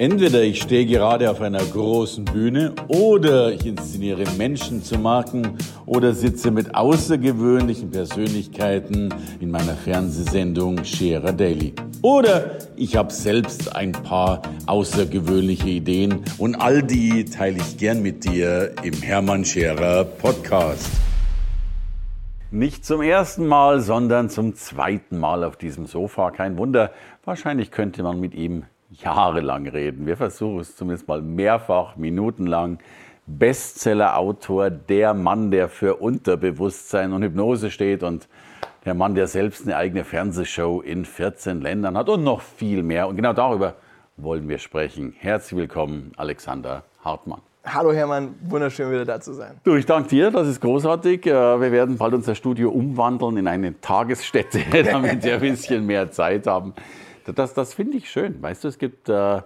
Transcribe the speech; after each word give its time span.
Entweder 0.00 0.42
ich 0.42 0.62
stehe 0.62 0.86
gerade 0.86 1.30
auf 1.30 1.42
einer 1.42 1.62
großen 1.62 2.24
Bühne 2.24 2.72
oder 2.88 3.52
ich 3.52 3.66
inszeniere 3.66 4.24
Menschen 4.38 4.82
zu 4.82 4.98
Marken 4.98 5.58
oder 5.84 6.14
sitze 6.14 6.50
mit 6.50 6.74
außergewöhnlichen 6.74 7.90
Persönlichkeiten 7.90 9.12
in 9.40 9.50
meiner 9.50 9.74
Fernsehsendung 9.74 10.86
Scherer 10.86 11.34
Daily. 11.34 11.74
Oder 12.00 12.56
ich 12.76 12.96
habe 12.96 13.12
selbst 13.12 13.76
ein 13.76 13.92
paar 13.92 14.40
außergewöhnliche 14.64 15.68
Ideen 15.68 16.24
und 16.38 16.54
all 16.54 16.82
die 16.82 17.26
teile 17.26 17.58
ich 17.58 17.76
gern 17.76 18.00
mit 18.00 18.24
dir 18.24 18.72
im 18.82 18.94
Hermann 19.02 19.44
Scherer 19.44 20.04
Podcast. 20.04 20.88
Nicht 22.50 22.86
zum 22.86 23.02
ersten 23.02 23.46
Mal, 23.46 23.80
sondern 23.80 24.30
zum 24.30 24.54
zweiten 24.54 25.18
Mal 25.18 25.44
auf 25.44 25.58
diesem 25.58 25.84
Sofa. 25.84 26.30
Kein 26.30 26.56
Wunder, 26.56 26.90
wahrscheinlich 27.22 27.70
könnte 27.70 28.02
man 28.02 28.18
mit 28.18 28.32
ihm 28.32 28.64
jahrelang 29.02 29.66
reden. 29.66 30.06
Wir 30.06 30.16
versuchen 30.16 30.60
es 30.60 30.76
zumindest 30.76 31.08
mal 31.08 31.22
mehrfach, 31.22 31.96
minutenlang. 31.96 32.78
Bestseller-Autor, 33.26 34.70
der 34.70 35.14
Mann, 35.14 35.50
der 35.50 35.68
für 35.68 35.96
Unterbewusstsein 35.96 37.12
und 37.12 37.22
Hypnose 37.22 37.70
steht 37.70 38.02
und 38.02 38.28
der 38.84 38.94
Mann, 38.94 39.14
der 39.14 39.26
selbst 39.26 39.66
eine 39.66 39.76
eigene 39.76 40.04
Fernsehshow 40.04 40.80
in 40.80 41.04
14 41.04 41.60
Ländern 41.60 41.96
hat 41.96 42.08
und 42.08 42.24
noch 42.24 42.40
viel 42.40 42.82
mehr. 42.82 43.06
Und 43.08 43.16
genau 43.16 43.32
darüber 43.32 43.74
wollen 44.16 44.48
wir 44.48 44.58
sprechen. 44.58 45.14
Herzlich 45.18 45.58
willkommen, 45.58 46.12
Alexander 46.16 46.82
Hartmann. 47.04 47.40
Hallo 47.64 47.92
Hermann, 47.92 48.34
wunderschön 48.42 48.90
wieder 48.90 49.04
da 49.04 49.20
zu 49.20 49.34
sein. 49.34 49.60
Du, 49.64 49.74
ich 49.74 49.84
danke 49.84 50.08
dir, 50.08 50.30
das 50.30 50.48
ist 50.48 50.60
großartig. 50.62 51.26
Äh, 51.26 51.60
wir 51.60 51.70
werden 51.70 51.98
bald 51.98 52.14
unser 52.14 52.34
Studio 52.34 52.70
umwandeln 52.70 53.36
in 53.36 53.46
eine 53.46 53.78
Tagesstätte, 53.80 54.60
damit 54.90 55.22
wir 55.22 55.34
ein 55.34 55.40
bisschen 55.40 55.84
mehr 55.84 56.10
Zeit 56.10 56.46
haben. 56.46 56.72
Das, 57.34 57.54
das 57.54 57.74
finde 57.74 57.96
ich 57.96 58.10
schön. 58.10 58.42
Weißt 58.42 58.64
du, 58.64 58.68
es 58.68 58.78
gibt, 58.78 59.08
äh, 59.08 59.42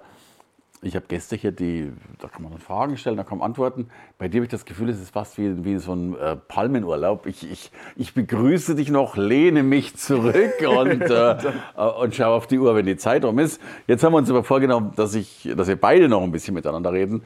ich 0.83 0.97
habe 0.97 1.07
Gäste 1.09 1.37
hier, 1.37 1.51
die, 1.51 1.93
da 2.21 2.29
kann 2.29 2.43
man 2.43 2.53
dann 2.53 2.61
Fragen 2.61 2.97
stellen, 2.97 3.17
da 3.17 3.25
kommen 3.25 3.43
Antworten. 3.43 3.89
Bei 4.19 4.29
dir 4.29 4.39
habe 4.39 4.45
ich 4.45 4.51
das 4.51 4.65
Gefühl, 4.65 4.91
es 4.91 5.01
ist 5.01 5.11
fast 5.11 5.39
wie, 5.39 5.65
wie 5.65 5.79
so 5.79 5.95
ein 5.95 6.17
äh, 6.19 6.37
Palmenurlaub. 6.37 7.27
Ich, 7.27 7.51
ich, 7.51 7.71
ich 7.97 8.13
begrüße 8.13 8.75
dich 8.75 8.91
noch, 8.91 9.17
lehne 9.17 9.63
mich 9.63 9.97
zurück 9.97 10.53
und, 10.61 11.03
äh, 11.03 11.33
äh, 11.33 12.03
und 12.03 12.15
schaue 12.15 12.35
auf 12.35 12.47
die 12.47 12.59
Uhr, 12.59 12.75
wenn 12.75 12.87
die 12.87 12.97
Zeit 12.97 13.25
um 13.25 13.39
ist. 13.39 13.61
Jetzt 13.87 14.05
haben 14.05 14.13
wir 14.13 14.19
uns 14.19 14.31
aber 14.31 14.45
vorgenommen, 14.45 14.93
dass, 14.97 15.15
ich, 15.15 15.49
dass 15.57 15.69
wir 15.69 15.77
beide 15.77 16.09
noch 16.09 16.23
ein 16.23 16.33
bisschen 16.33 16.55
miteinander 16.55 16.93
reden. 16.93 17.23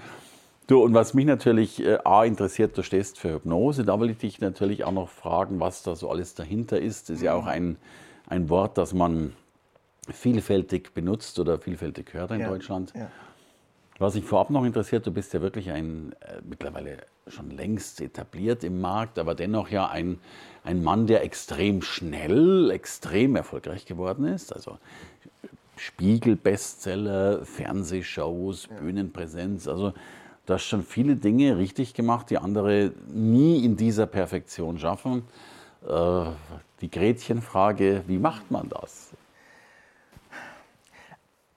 Du, 0.68 0.82
und 0.82 0.92
was 0.92 1.14
mich 1.14 1.24
natürlich 1.24 1.82
äh, 1.82 1.98
A 2.04 2.24
interessiert, 2.24 2.76
du 2.76 2.82
stehst 2.82 3.18
für 3.18 3.32
Hypnose, 3.34 3.84
da 3.84 3.98
will 3.98 4.10
ich 4.10 4.18
dich 4.18 4.40
natürlich 4.40 4.84
auch 4.84 4.92
noch 4.92 5.08
fragen, 5.08 5.60
was 5.60 5.82
da 5.82 5.96
so 5.96 6.10
alles 6.10 6.34
dahinter 6.34 6.78
ist. 6.80 7.08
Das 7.08 7.16
ist 7.16 7.22
ja 7.22 7.34
auch 7.34 7.46
ein, 7.46 7.76
ein 8.28 8.50
Wort, 8.50 8.76
das 8.76 8.92
man 8.92 9.32
vielfältig 10.10 10.94
benutzt 10.94 11.38
oder 11.38 11.58
vielfältig 11.58 12.12
hört 12.14 12.30
in 12.30 12.40
ja, 12.40 12.48
Deutschland. 12.48 12.92
Ja. 12.94 13.10
Was 13.98 14.14
mich 14.14 14.24
vorab 14.24 14.50
noch 14.50 14.64
interessiert, 14.64 15.06
du 15.06 15.10
bist 15.10 15.34
ja 15.34 15.40
wirklich 15.40 15.70
ein 15.70 16.14
äh, 16.20 16.40
mittlerweile 16.48 16.98
schon 17.26 17.50
längst 17.50 18.00
etabliert 18.00 18.64
im 18.64 18.80
Markt, 18.80 19.18
aber 19.18 19.34
dennoch 19.34 19.68
ja 19.68 19.88
ein, 19.88 20.18
ein 20.64 20.82
Mann, 20.82 21.06
der 21.06 21.24
extrem 21.24 21.82
schnell, 21.82 22.70
extrem 22.70 23.36
erfolgreich 23.36 23.86
geworden 23.86 24.24
ist. 24.24 24.54
Also 24.54 24.78
Spiegel-Bestseller, 25.76 27.44
Fernsehshows, 27.44 28.68
ja. 28.70 28.76
Bühnenpräsenz. 28.76 29.68
Also 29.68 29.92
du 30.46 30.54
hast 30.54 30.64
schon 30.64 30.82
viele 30.82 31.16
Dinge 31.16 31.58
richtig 31.58 31.94
gemacht, 31.94 32.30
die 32.30 32.38
andere 32.38 32.92
nie 33.12 33.64
in 33.64 33.76
dieser 33.76 34.06
Perfektion 34.06 34.78
schaffen. 34.78 35.24
Äh, 35.86 36.24
die 36.80 36.90
Gretchenfrage, 36.90 38.04
wie 38.06 38.18
macht 38.18 38.50
man 38.50 38.68
das? 38.68 39.10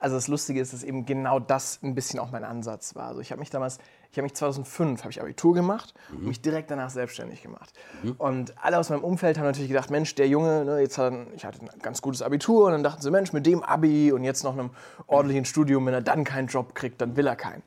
Also 0.02 0.16
das 0.16 0.27
Lustige 0.27 0.59
ist, 0.59 0.73
dass 0.73 0.83
eben 0.83 1.05
genau 1.05 1.39
das 1.39 1.80
ein 1.83 1.94
bisschen 1.94 2.19
auch 2.19 2.31
mein 2.31 2.44
Ansatz 2.44 2.95
war. 2.95 3.05
Also 3.05 3.21
ich 3.21 3.31
habe 3.31 3.39
mich 3.39 3.52
damals, 3.52 3.77
ich 4.12 4.17
habe 4.17 4.23
mich 4.23 4.34
2005 4.34 5.01
habe 5.01 5.12
ich 5.12 5.22
Abitur 5.22 5.53
gemacht 5.53 5.94
mhm. 6.09 6.17
und 6.17 6.28
mich 6.28 6.41
direkt 6.41 6.72
danach 6.72 6.89
selbstständig 6.89 7.44
gemacht. 7.44 7.72
Mhm. 8.01 8.13
Und 8.17 8.56
alle 8.57 8.79
aus 8.79 8.90
meinem 8.90 9.03
Umfeld 9.03 9.38
haben 9.38 9.45
natürlich 9.45 9.69
gedacht, 9.69 9.91
Mensch, 9.91 10.16
der 10.16 10.28
Junge, 10.28 10.66
ne, 10.66 10.79
jetzt 10.79 10.97
hat, 10.97 11.13
ich 11.35 11.45
hatte 11.45 11.59
ein 11.61 11.79
ganz 11.84 12.01
gutes 12.01 12.23
Abitur 12.23 12.66
und 12.66 12.72
dann 12.72 12.84
dachten 12.84 13.03
sie, 13.03 13.11
Mensch, 13.11 13.31
mit 13.31 13.45
dem 13.45 13.61
Abi 13.61 14.11
und 14.11 14.23
jetzt 14.23 14.44
noch 14.44 14.53
einem 14.53 14.72
ordentlichen 15.06 15.45
Studium, 15.45 15.85
wenn 15.85 15.94
er 15.94 16.01
dann 16.01 16.23
keinen 16.23 16.47
Job 16.47 16.73
kriegt, 16.73 17.00
dann 17.00 17.16
will 17.16 17.28
er 17.28 17.35
keinen. 17.35 17.61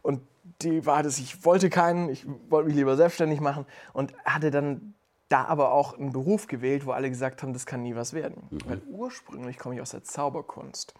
Und 0.00 0.20
die 0.62 0.86
Wahrheit 0.86 1.06
ist, 1.06 1.18
ich 1.18 1.44
wollte 1.44 1.70
keinen, 1.70 2.08
ich 2.08 2.24
wollte 2.48 2.68
mich 2.68 2.76
lieber 2.76 2.96
selbstständig 2.96 3.40
machen 3.40 3.66
und 3.92 4.14
hatte 4.24 4.52
dann 4.52 4.94
da 5.30 5.44
aber 5.44 5.70
auch 5.70 5.96
einen 5.96 6.12
Beruf 6.12 6.48
gewählt, 6.48 6.84
wo 6.84 6.90
alle 6.90 7.08
gesagt 7.08 7.42
haben, 7.42 7.52
das 7.52 7.64
kann 7.64 7.82
nie 7.82 7.94
was 7.94 8.12
werden. 8.12 8.48
Mhm. 8.50 8.58
Weil 8.66 8.82
ursprünglich 8.88 9.58
komme 9.58 9.76
ich 9.76 9.80
aus 9.80 9.90
der 9.90 10.02
Zauberkunst. 10.02 10.92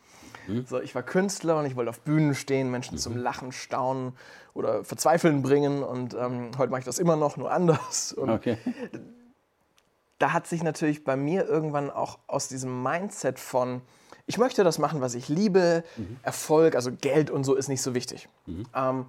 Mhm. 0.46 0.64
So, 0.66 0.80
ich 0.80 0.94
war 0.94 1.02
Künstler 1.02 1.58
und 1.58 1.66
ich 1.66 1.74
wollte 1.74 1.90
auf 1.90 2.00
Bühnen 2.00 2.36
stehen, 2.36 2.70
Menschen 2.70 2.94
mhm. 2.94 2.98
zum 3.00 3.16
Lachen, 3.16 3.50
Staunen 3.50 4.12
oder 4.54 4.84
Verzweifeln 4.84 5.42
bringen. 5.42 5.82
Und 5.82 6.14
ähm, 6.14 6.52
heute 6.58 6.70
mache 6.70 6.78
ich 6.78 6.84
das 6.84 7.00
immer 7.00 7.16
noch, 7.16 7.36
nur 7.36 7.50
anders. 7.50 8.12
Und 8.12 8.30
okay. 8.30 8.56
Da 10.20 10.32
hat 10.32 10.46
sich 10.46 10.62
natürlich 10.62 11.02
bei 11.02 11.16
mir 11.16 11.46
irgendwann 11.46 11.90
auch 11.90 12.18
aus 12.28 12.46
diesem 12.46 12.84
Mindset 12.84 13.40
von, 13.40 13.82
ich 14.26 14.38
möchte 14.38 14.62
das 14.62 14.78
machen, 14.78 15.00
was 15.00 15.14
ich 15.14 15.28
liebe, 15.28 15.82
mhm. 15.96 16.18
Erfolg, 16.22 16.76
also 16.76 16.92
Geld 16.92 17.30
und 17.30 17.42
so 17.42 17.56
ist 17.56 17.68
nicht 17.68 17.82
so 17.82 17.94
wichtig. 17.94 18.28
Mhm. 18.46 18.64
Ähm, 18.76 19.06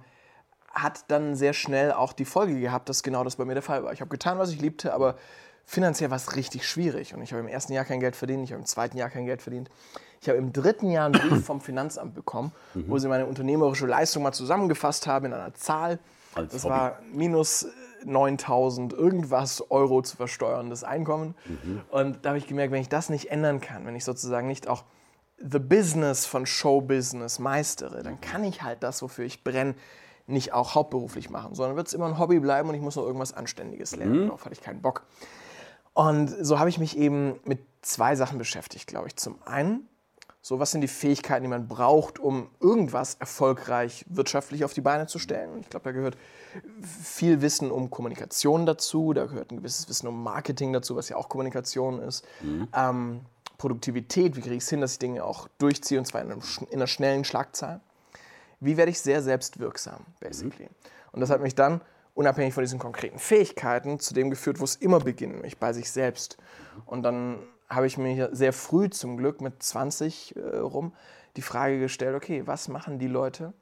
hat 0.72 1.04
dann 1.08 1.36
sehr 1.36 1.52
schnell 1.52 1.92
auch 1.92 2.12
die 2.12 2.24
Folge 2.24 2.58
gehabt, 2.58 2.88
dass 2.88 3.02
genau 3.02 3.24
das 3.24 3.36
bei 3.36 3.44
mir 3.44 3.54
der 3.54 3.62
Fall 3.62 3.84
war. 3.84 3.92
Ich 3.92 4.00
habe 4.00 4.10
getan, 4.10 4.38
was 4.38 4.50
ich 4.50 4.60
liebte, 4.60 4.94
aber 4.94 5.16
finanziell 5.64 6.10
war 6.10 6.16
es 6.16 6.36
richtig 6.36 6.66
schwierig. 6.66 7.14
Und 7.14 7.22
ich 7.22 7.32
habe 7.32 7.40
im 7.40 7.48
ersten 7.48 7.72
Jahr 7.72 7.84
kein 7.84 8.00
Geld 8.00 8.16
verdient, 8.16 8.44
ich 8.44 8.52
habe 8.52 8.60
im 8.60 8.66
zweiten 8.66 8.96
Jahr 8.96 9.10
kein 9.10 9.26
Geld 9.26 9.42
verdient. 9.42 9.70
Ich 10.20 10.28
habe 10.28 10.38
im 10.38 10.52
dritten 10.52 10.90
Jahr 10.90 11.06
einen 11.06 11.14
Brief 11.14 11.44
vom 11.44 11.60
Finanzamt 11.60 12.14
bekommen, 12.14 12.52
mhm. 12.74 12.84
wo 12.88 12.98
sie 12.98 13.08
meine 13.08 13.26
unternehmerische 13.26 13.86
Leistung 13.86 14.22
mal 14.22 14.32
zusammengefasst 14.32 15.06
haben 15.06 15.26
in 15.26 15.32
einer 15.32 15.54
Zahl. 15.54 15.98
Als 16.34 16.52
das 16.52 16.64
Hobby. 16.64 16.74
war 16.74 16.98
minus 17.12 17.66
9000 18.04 18.92
irgendwas 18.92 19.70
Euro 19.70 20.02
zu 20.02 20.16
versteuerndes 20.16 20.84
Einkommen. 20.84 21.34
Mhm. 21.44 21.82
Und 21.90 22.24
da 22.24 22.30
habe 22.30 22.38
ich 22.38 22.46
gemerkt, 22.46 22.72
wenn 22.72 22.80
ich 22.80 22.88
das 22.88 23.10
nicht 23.10 23.30
ändern 23.30 23.60
kann, 23.60 23.84
wenn 23.86 23.96
ich 23.96 24.04
sozusagen 24.04 24.46
nicht 24.46 24.68
auch 24.68 24.84
the 25.38 25.58
business 25.58 26.24
von 26.24 26.46
Showbusiness 26.46 27.38
meistere, 27.38 28.02
dann 28.02 28.20
kann 28.20 28.44
ich 28.44 28.62
halt 28.62 28.82
das, 28.82 29.02
wofür 29.02 29.24
ich 29.24 29.42
brenne, 29.42 29.74
nicht 30.26 30.52
auch 30.52 30.74
hauptberuflich 30.74 31.30
machen, 31.30 31.54
sondern 31.54 31.76
wird 31.76 31.88
es 31.88 31.94
immer 31.94 32.06
ein 32.06 32.18
Hobby 32.18 32.38
bleiben 32.40 32.68
und 32.68 32.74
ich 32.74 32.80
muss 32.80 32.96
noch 32.96 33.04
irgendwas 33.04 33.32
Anständiges 33.32 33.96
lernen. 33.96 34.22
Mhm. 34.22 34.26
Darauf 34.26 34.44
hatte 34.44 34.54
ich 34.54 34.60
keinen 34.60 34.82
Bock. 34.82 35.04
Und 35.94 36.28
so 36.28 36.58
habe 36.58 36.70
ich 36.70 36.78
mich 36.78 36.96
eben 36.96 37.38
mit 37.44 37.60
zwei 37.82 38.16
Sachen 38.16 38.38
beschäftigt, 38.38 38.86
glaube 38.86 39.08
ich. 39.08 39.16
Zum 39.16 39.38
einen 39.44 39.88
so, 40.44 40.58
was 40.58 40.72
sind 40.72 40.80
die 40.80 40.88
Fähigkeiten, 40.88 41.44
die 41.44 41.48
man 41.48 41.68
braucht, 41.68 42.18
um 42.18 42.48
irgendwas 42.58 43.14
erfolgreich 43.14 44.04
wirtschaftlich 44.08 44.64
auf 44.64 44.74
die 44.74 44.80
Beine 44.80 45.06
zu 45.06 45.20
stellen? 45.20 45.60
Ich 45.60 45.70
glaube, 45.70 45.84
da 45.84 45.92
gehört 45.92 46.16
viel 46.80 47.42
Wissen 47.42 47.70
um 47.70 47.90
Kommunikation 47.90 48.66
dazu, 48.66 49.12
da 49.12 49.26
gehört 49.26 49.52
ein 49.52 49.58
gewisses 49.58 49.88
Wissen 49.88 50.08
um 50.08 50.20
Marketing 50.24 50.72
dazu, 50.72 50.96
was 50.96 51.08
ja 51.08 51.16
auch 51.16 51.28
Kommunikation 51.28 52.00
ist. 52.00 52.24
Mhm. 52.42 52.66
Ähm, 52.74 53.20
Produktivität, 53.56 54.34
wie 54.34 54.40
kriege 54.40 54.56
ich 54.56 54.64
es 54.64 54.68
hin, 54.68 54.80
dass 54.80 54.94
ich 54.94 54.98
Dinge 54.98 55.22
auch 55.22 55.46
durchziehe 55.58 56.00
und 56.00 56.06
zwar 56.06 56.22
in, 56.22 56.32
einem, 56.32 56.42
in 56.70 56.78
einer 56.78 56.88
schnellen 56.88 57.22
Schlagzahl. 57.22 57.80
Wie 58.62 58.76
werde 58.76 58.90
ich 58.90 59.00
sehr 59.00 59.22
selbstwirksam, 59.22 60.06
basically? 60.20 60.66
Mhm. 60.66 61.12
Und 61.12 61.20
das 61.20 61.30
hat 61.30 61.40
mich 61.40 61.56
dann, 61.56 61.80
unabhängig 62.14 62.54
von 62.54 62.62
diesen 62.62 62.78
konkreten 62.78 63.18
Fähigkeiten, 63.18 63.98
zu 63.98 64.14
dem 64.14 64.30
geführt, 64.30 64.60
wo 64.60 64.64
es 64.64 64.76
immer 64.76 65.00
beginnt, 65.00 65.34
nämlich 65.34 65.58
bei 65.58 65.72
sich 65.72 65.90
selbst. 65.90 66.36
Und 66.86 67.02
dann 67.02 67.38
habe 67.68 67.86
ich 67.86 67.98
mir 67.98 68.30
sehr 68.32 68.52
früh 68.52 68.88
zum 68.88 69.16
Glück 69.16 69.40
mit 69.40 69.62
20 69.62 70.36
äh, 70.36 70.58
rum 70.58 70.92
die 71.36 71.42
Frage 71.42 71.80
gestellt, 71.80 72.14
okay, 72.14 72.46
was 72.46 72.68
machen 72.68 72.98
die 72.98 73.08
Leute, 73.08 73.52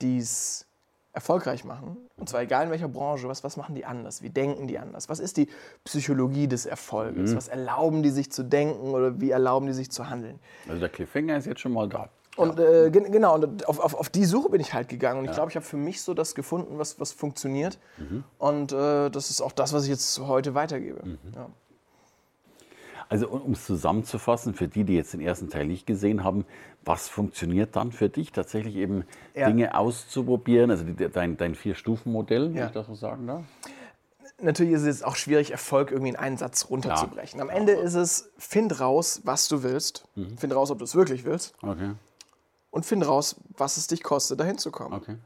die 0.00 0.18
es 0.18 0.66
erfolgreich 1.12 1.64
machen? 1.64 1.96
Und 2.16 2.28
zwar 2.28 2.42
egal 2.42 2.66
in 2.66 2.70
welcher 2.70 2.88
Branche, 2.88 3.26
was, 3.26 3.42
was 3.42 3.56
machen 3.56 3.74
die 3.74 3.84
anders? 3.84 4.22
Wie 4.22 4.30
denken 4.30 4.68
die 4.68 4.78
anders? 4.78 5.08
Was 5.08 5.18
ist 5.18 5.38
die 5.38 5.48
Psychologie 5.82 6.46
des 6.46 6.66
Erfolges? 6.66 7.32
Mhm. 7.32 7.36
Was 7.36 7.48
erlauben 7.48 8.02
die 8.02 8.10
sich 8.10 8.30
zu 8.30 8.44
denken 8.44 8.90
oder 8.90 9.20
wie 9.20 9.30
erlauben 9.30 9.66
die 9.66 9.72
sich 9.72 9.90
zu 9.90 10.08
handeln? 10.08 10.38
Also 10.68 10.78
der 10.78 10.90
Cliffhanger 10.90 11.38
ist 11.38 11.46
jetzt 11.46 11.60
schon 11.60 11.72
mal 11.72 11.88
da. 11.88 12.10
Und 12.36 12.60
äh, 12.60 12.90
genau, 12.90 13.34
und 13.34 13.66
auf, 13.66 13.80
auf, 13.80 13.94
auf, 13.94 14.08
die 14.10 14.26
Suche 14.26 14.50
bin 14.50 14.60
ich 14.60 14.74
halt 14.74 14.88
gegangen. 14.88 15.20
Und 15.20 15.24
ich 15.24 15.30
ja. 15.30 15.36
glaube, 15.36 15.50
ich 15.50 15.56
habe 15.56 15.64
für 15.64 15.78
mich 15.78 16.02
so 16.02 16.12
das 16.12 16.34
gefunden, 16.34 16.78
was, 16.78 17.00
was 17.00 17.12
funktioniert. 17.12 17.78
Mhm. 17.96 18.24
Und 18.38 18.72
äh, 18.72 19.10
das 19.10 19.30
ist 19.30 19.40
auch 19.40 19.52
das, 19.52 19.72
was 19.72 19.84
ich 19.84 19.90
jetzt 19.90 20.18
heute 20.20 20.54
weitergebe. 20.54 21.00
Mhm. 21.04 21.18
Ja. 21.34 21.48
Also 23.08 23.28
um 23.28 23.52
es 23.52 23.64
zusammenzufassen, 23.64 24.54
für 24.54 24.68
die, 24.68 24.84
die 24.84 24.94
jetzt 24.94 25.12
den 25.12 25.20
ersten 25.20 25.48
Teil 25.48 25.66
nicht 25.66 25.86
gesehen 25.86 26.24
haben, 26.24 26.44
was 26.84 27.08
funktioniert 27.08 27.74
dann 27.76 27.92
für 27.92 28.08
dich, 28.08 28.32
tatsächlich 28.32 28.76
eben 28.76 29.04
ja. 29.34 29.46
Dinge 29.46 29.76
auszuprobieren, 29.76 30.70
also 30.70 30.84
die, 30.84 31.08
dein, 31.08 31.36
dein 31.36 31.54
Vier-Stufen-Modell, 31.54 32.48
ja. 32.48 32.54
wenn 32.54 32.66
ich 32.66 32.72
das 32.72 32.86
so 32.86 32.94
sagen 32.94 33.26
darf? 33.26 33.44
Natürlich 34.42 34.74
ist 34.74 34.82
es 34.82 35.02
auch 35.02 35.16
schwierig, 35.16 35.52
Erfolg 35.52 35.90
irgendwie 35.90 36.10
in 36.10 36.16
einen 36.16 36.36
Satz 36.36 36.68
runterzubrechen. 36.68 37.40
Am 37.40 37.48
Ende 37.48 37.72
ist 37.72 37.94
es, 37.94 38.30
find 38.36 38.80
raus, 38.80 39.22
was 39.24 39.48
du 39.48 39.62
willst, 39.62 40.04
mhm. 40.14 40.36
find 40.36 40.54
raus, 40.54 40.70
ob 40.70 40.78
du 40.78 40.84
es 40.84 40.94
wirklich 40.94 41.24
willst 41.24 41.54
okay. 41.62 41.92
Und 42.76 42.84
find 42.84 43.06
raus, 43.06 43.36
was 43.56 43.78
es 43.78 43.86
dich 43.86 44.02
kostet, 44.02 44.38
dahin 44.38 44.58
zu 44.58 44.70
kommen. 44.70 44.92
Okay. 44.92 45.16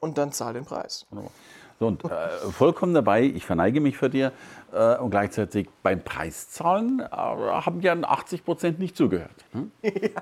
Und 0.00 0.18
dann 0.18 0.32
zahl 0.32 0.52
den 0.52 0.66
Preis. 0.66 1.06
Wunderbar. 1.08 1.32
So, 1.80 1.86
und 1.86 2.04
äh, 2.04 2.28
vollkommen 2.50 2.92
dabei, 2.92 3.22
ich 3.22 3.46
verneige 3.46 3.80
mich 3.80 3.96
für 3.96 4.10
dir 4.10 4.32
äh, 4.72 4.96
und 4.98 5.10
gleichzeitig 5.10 5.68
beim 5.82 6.02
Preiszahlen 6.02 7.00
äh, 7.00 7.06
haben 7.06 7.80
ja 7.80 7.94
80 7.94 8.44
Prozent 8.44 8.78
nicht 8.80 8.96
zugehört. 8.96 9.44
Hm? 9.52 9.72
Ja. 9.82 10.20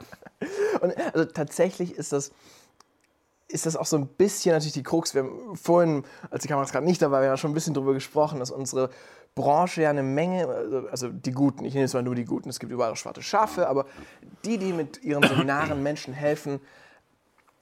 Und 0.82 0.94
also 1.14 1.25
tatsächlich 1.25 1.94
ist 1.94 2.12
das, 2.12 2.31
ist 3.48 3.66
das 3.66 3.76
auch 3.76 3.87
so 3.87 3.96
ein 3.96 4.08
bisschen 4.08 4.52
natürlich 4.52 4.72
die 4.72 4.82
Krux. 4.82 5.14
Wir 5.14 5.22
haben 5.22 5.56
vorhin, 5.56 6.04
als 6.31 6.43
die 6.43 6.48
Kameras 6.48 6.72
gerade 6.72 6.87
nicht 6.87 7.00
dabei 7.00 7.26
waren, 7.26 7.37
schon 7.37 7.52
ein 7.52 7.54
bisschen 7.54 7.75
darüber 7.75 7.94
gesprochen, 7.94 8.40
dass 8.40 8.50
unsere 8.50 8.90
Branche 9.34 9.82
ja 9.82 9.90
eine 9.90 10.02
Menge, 10.02 10.48
also, 10.48 10.88
also 10.88 11.08
die 11.08 11.31
Guten, 11.31 11.64
ich 11.64 11.75
nehme 11.75 11.84
jetzt 11.84 11.94
mal 11.94 12.02
nur 12.02 12.14
die 12.14 12.25
Guten, 12.25 12.48
es 12.48 12.58
gibt 12.58 12.72
überall 12.72 12.96
schwarze 12.96 13.22
Schafe, 13.22 13.69
aber 13.69 13.87
die, 14.44 14.58
die 14.58 14.72
mit 14.72 15.02
ihren 15.02 15.22
Seminaren 15.22 15.82
Menschen 15.82 16.14
helfen, 16.14 16.60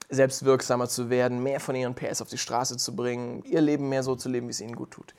selbstwirksamer 0.09 0.87
zu 0.87 1.09
werden, 1.09 1.43
mehr 1.43 1.59
von 1.59 1.75
ihren 1.75 1.93
PS 1.93 2.21
auf 2.21 2.29
die 2.29 2.37
Straße 2.37 2.77
zu 2.77 2.95
bringen, 2.95 3.43
ihr 3.43 3.61
Leben 3.61 3.89
mehr 3.89 4.03
so 4.03 4.15
zu 4.15 4.29
leben, 4.29 4.47
wie 4.47 4.51
es 4.51 4.61
ihnen 4.61 4.75
gut 4.75 4.91
tut, 4.91 5.13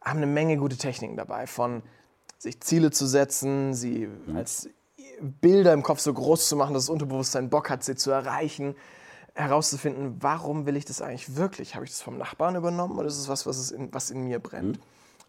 haben 0.00 0.18
eine 0.18 0.26
Menge 0.26 0.56
gute 0.56 0.76
Techniken 0.76 1.16
dabei, 1.16 1.46
von 1.46 1.82
sich 2.38 2.60
Ziele 2.60 2.90
zu 2.90 3.06
setzen, 3.06 3.74
sie 3.74 4.08
als 4.34 4.68
Bilder 5.20 5.72
im 5.72 5.82
Kopf 5.82 6.00
so 6.00 6.12
groß 6.12 6.48
zu 6.48 6.56
machen, 6.56 6.74
dass 6.74 6.84
das 6.84 6.90
Unterbewusstsein 6.90 7.50
Bock 7.50 7.70
hat, 7.70 7.82
sie 7.82 7.96
zu 7.96 8.10
erreichen, 8.10 8.76
herauszufinden, 9.34 10.16
warum 10.20 10.66
will 10.66 10.76
ich 10.76 10.84
das 10.84 11.02
eigentlich 11.02 11.36
wirklich? 11.36 11.74
Habe 11.74 11.84
ich 11.84 11.90
das 11.90 12.00
vom 12.00 12.16
Nachbarn 12.16 12.56
übernommen 12.56 12.98
oder 12.98 13.08
ist 13.08 13.18
es 13.18 13.28
was, 13.28 13.46
was, 13.46 13.70
in, 13.70 13.92
was 13.92 14.10
in 14.10 14.24
mir 14.24 14.38
brennt? 14.38 14.78
Mhm. 14.78 14.82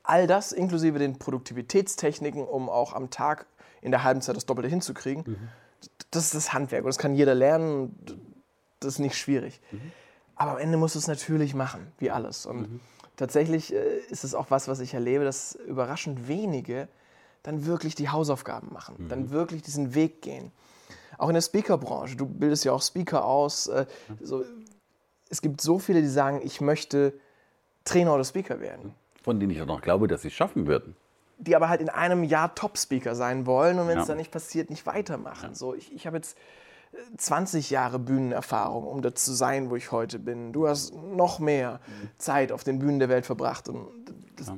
All 0.04 0.28
das 0.28 0.52
inklusive 0.52 1.00
den 1.00 1.18
Produktivitätstechniken, 1.18 2.44
um 2.44 2.70
auch 2.70 2.94
am 2.94 3.10
Tag 3.10 3.48
in 3.82 3.92
der 3.92 4.04
halben 4.04 4.22
Zeit 4.22 4.36
das 4.36 4.46
Doppelte 4.46 4.70
hinzukriegen. 4.70 5.24
Mhm. 5.26 5.50
Das 6.12 6.26
ist 6.26 6.36
das 6.36 6.54
Handwerk 6.54 6.84
und 6.84 6.90
das 6.90 7.00
kann 7.00 7.16
jeder 7.16 7.34
lernen. 7.34 7.96
Das 8.80 8.94
ist 8.94 9.00
nicht 9.00 9.18
schwierig. 9.18 9.60
Mhm. 9.72 9.92
Aber 10.36 10.52
am 10.52 10.58
Ende 10.58 10.78
musst 10.78 10.96
du 10.96 11.00
es 11.00 11.08
natürlich 11.08 11.56
machen, 11.56 11.88
wie 11.98 12.12
alles. 12.12 12.46
Und 12.46 12.58
mhm. 12.58 12.80
tatsächlich 13.16 13.74
äh, 13.74 13.98
ist 14.10 14.24
es 14.24 14.36
auch 14.36 14.52
was, 14.52 14.68
was 14.68 14.80
ich 14.80 14.94
erlebe, 14.94 15.24
dass 15.24 15.56
überraschend 15.56 16.28
wenige 16.28 16.88
dann 17.42 17.66
wirklich 17.66 17.96
die 17.96 18.10
Hausaufgaben 18.10 18.72
machen, 18.72 18.96
mhm. 18.98 19.10
dann 19.10 19.30
wirklich 19.32 19.64
diesen 19.64 19.96
Weg 19.96 20.22
gehen. 20.22 20.52
Auch 21.18 21.30
in 21.30 21.34
der 21.34 21.42
Speaker-Branche, 21.42 22.16
du 22.16 22.26
bildest 22.26 22.66
ja 22.66 22.72
auch 22.72 22.82
Speaker 22.82 23.26
aus. 23.26 23.68
Äh, 23.68 23.86
so, 24.22 24.44
es 25.30 25.42
gibt 25.42 25.62
so 25.62 25.80
viele, 25.80 26.02
die 26.02 26.08
sagen, 26.08 26.42
ich 26.44 26.62
möchte 26.62 27.14
Trainer 27.84 28.14
oder 28.16 28.24
Speaker 28.24 28.60
werden. 28.60 28.94
Von 29.24 29.40
denen 29.40 29.52
ich 29.52 29.62
auch 29.62 29.66
noch 29.66 29.82
glaube, 29.82 30.08
dass 30.08 30.22
sie 30.22 30.28
es 30.28 30.34
schaffen 30.34 30.68
würden. 30.68 30.96
Die 31.38 31.56
aber 31.56 31.70
halt 31.70 31.82
in 31.82 31.90
einem 31.90 32.24
Jahr 32.24 32.56
Top-Speaker 32.56 33.16
sein 33.16 33.46
wollen 33.46 33.80
und 33.80 33.88
wenn 33.88 33.96
ja. 33.96 34.02
es 34.02 34.08
dann 34.08 34.18
nicht 34.18 34.32
passiert, 34.32 34.70
nicht 34.70 34.86
weitermachen. 34.86 35.50
Ja. 35.50 35.56
So, 35.56 35.74
ich, 35.74 35.94
ich 35.94 36.08
habe 36.08 36.18
jetzt 36.18 36.38
20 37.18 37.70
äh, 37.70 37.74
Jahre 37.74 38.00
Bühnenerfahrung, 38.00 38.86
um 38.86 39.02
das 39.02 39.16
zu 39.16 39.34
sein, 39.34 39.70
wo 39.70 39.76
ich 39.76 39.92
heute 39.92 40.20
bin. 40.20 40.54
Du 40.54 40.68
hast 40.68 40.94
noch 40.94 41.40
mehr 41.40 41.80
mhm. 41.88 42.10
Zeit 42.18 42.52
auf 42.52 42.64
den 42.64 42.80
Bühnen 42.80 43.00
der 43.00 43.10
Welt 43.10 43.26
verbracht. 43.26 43.68
Und 43.68 43.88
das, 44.38 44.48
ja. 44.48 44.58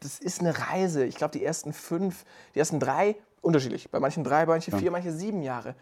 das 0.00 0.18
ist 0.18 0.40
eine 0.40 0.58
Reise. 0.70 1.04
Ich 1.04 1.16
glaube, 1.16 1.32
die 1.32 1.44
ersten 1.44 1.72
fünf, 1.72 2.24
die 2.54 2.60
ersten 2.60 2.80
drei 2.80 3.16
unterschiedlich. 3.40 3.90
Bei 3.90 4.00
manchen 4.00 4.24
drei, 4.24 4.46
bei 4.46 4.54
manchen 4.54 4.78
vier, 4.78 4.90
manche 4.90 5.12
sieben 5.12 5.42
Jahre. 5.42 5.74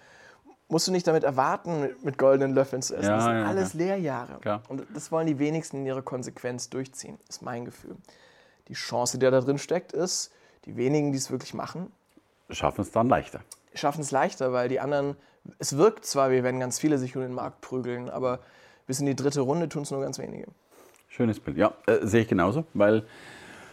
Musst 0.68 0.88
du 0.88 0.92
nicht 0.92 1.06
damit 1.06 1.24
erwarten, 1.24 1.90
mit 2.02 2.16
goldenen 2.16 2.54
Löffeln 2.54 2.82
zu 2.82 2.96
essen. 2.96 3.10
Ja, 3.10 3.16
das 3.16 3.24
sind 3.24 3.34
ja, 3.34 3.44
alles 3.44 3.72
ja. 3.74 3.78
Lehrjahre. 3.78 4.62
Und 4.68 4.86
das 4.94 5.12
wollen 5.12 5.26
die 5.26 5.38
wenigsten 5.38 5.78
in 5.78 5.86
ihrer 5.86 6.02
Konsequenz 6.02 6.70
durchziehen, 6.70 7.18
ist 7.28 7.42
mein 7.42 7.64
Gefühl. 7.64 7.96
Die 8.68 8.74
Chance, 8.74 9.18
die 9.18 9.30
da 9.30 9.40
drin 9.40 9.58
steckt, 9.58 9.92
ist, 9.92 10.32
die 10.64 10.76
wenigen, 10.76 11.12
die 11.12 11.18
es 11.18 11.30
wirklich 11.30 11.52
machen, 11.52 11.92
schaffen 12.50 12.80
es 12.80 12.90
dann 12.90 13.08
leichter. 13.08 13.40
Schaffen 13.74 14.00
es 14.00 14.10
leichter, 14.10 14.52
weil 14.52 14.68
die 14.68 14.80
anderen, 14.80 15.16
es 15.58 15.76
wirkt 15.76 16.06
zwar, 16.06 16.30
wie 16.30 16.42
wenn 16.42 16.60
ganz 16.60 16.78
viele 16.78 16.98
sich 16.98 17.16
um 17.16 17.22
den 17.22 17.34
Markt 17.34 17.60
prügeln, 17.60 18.08
aber 18.08 18.40
bis 18.86 19.00
in 19.00 19.06
die 19.06 19.16
dritte 19.16 19.40
Runde 19.40 19.68
tun 19.68 19.82
es 19.82 19.90
nur 19.90 20.00
ganz 20.00 20.18
wenige. 20.18 20.46
Schönes 21.08 21.40
Bild, 21.40 21.56
ja, 21.56 21.74
äh, 21.86 22.06
sehe 22.06 22.22
ich 22.22 22.28
genauso, 22.28 22.64
weil 22.74 23.04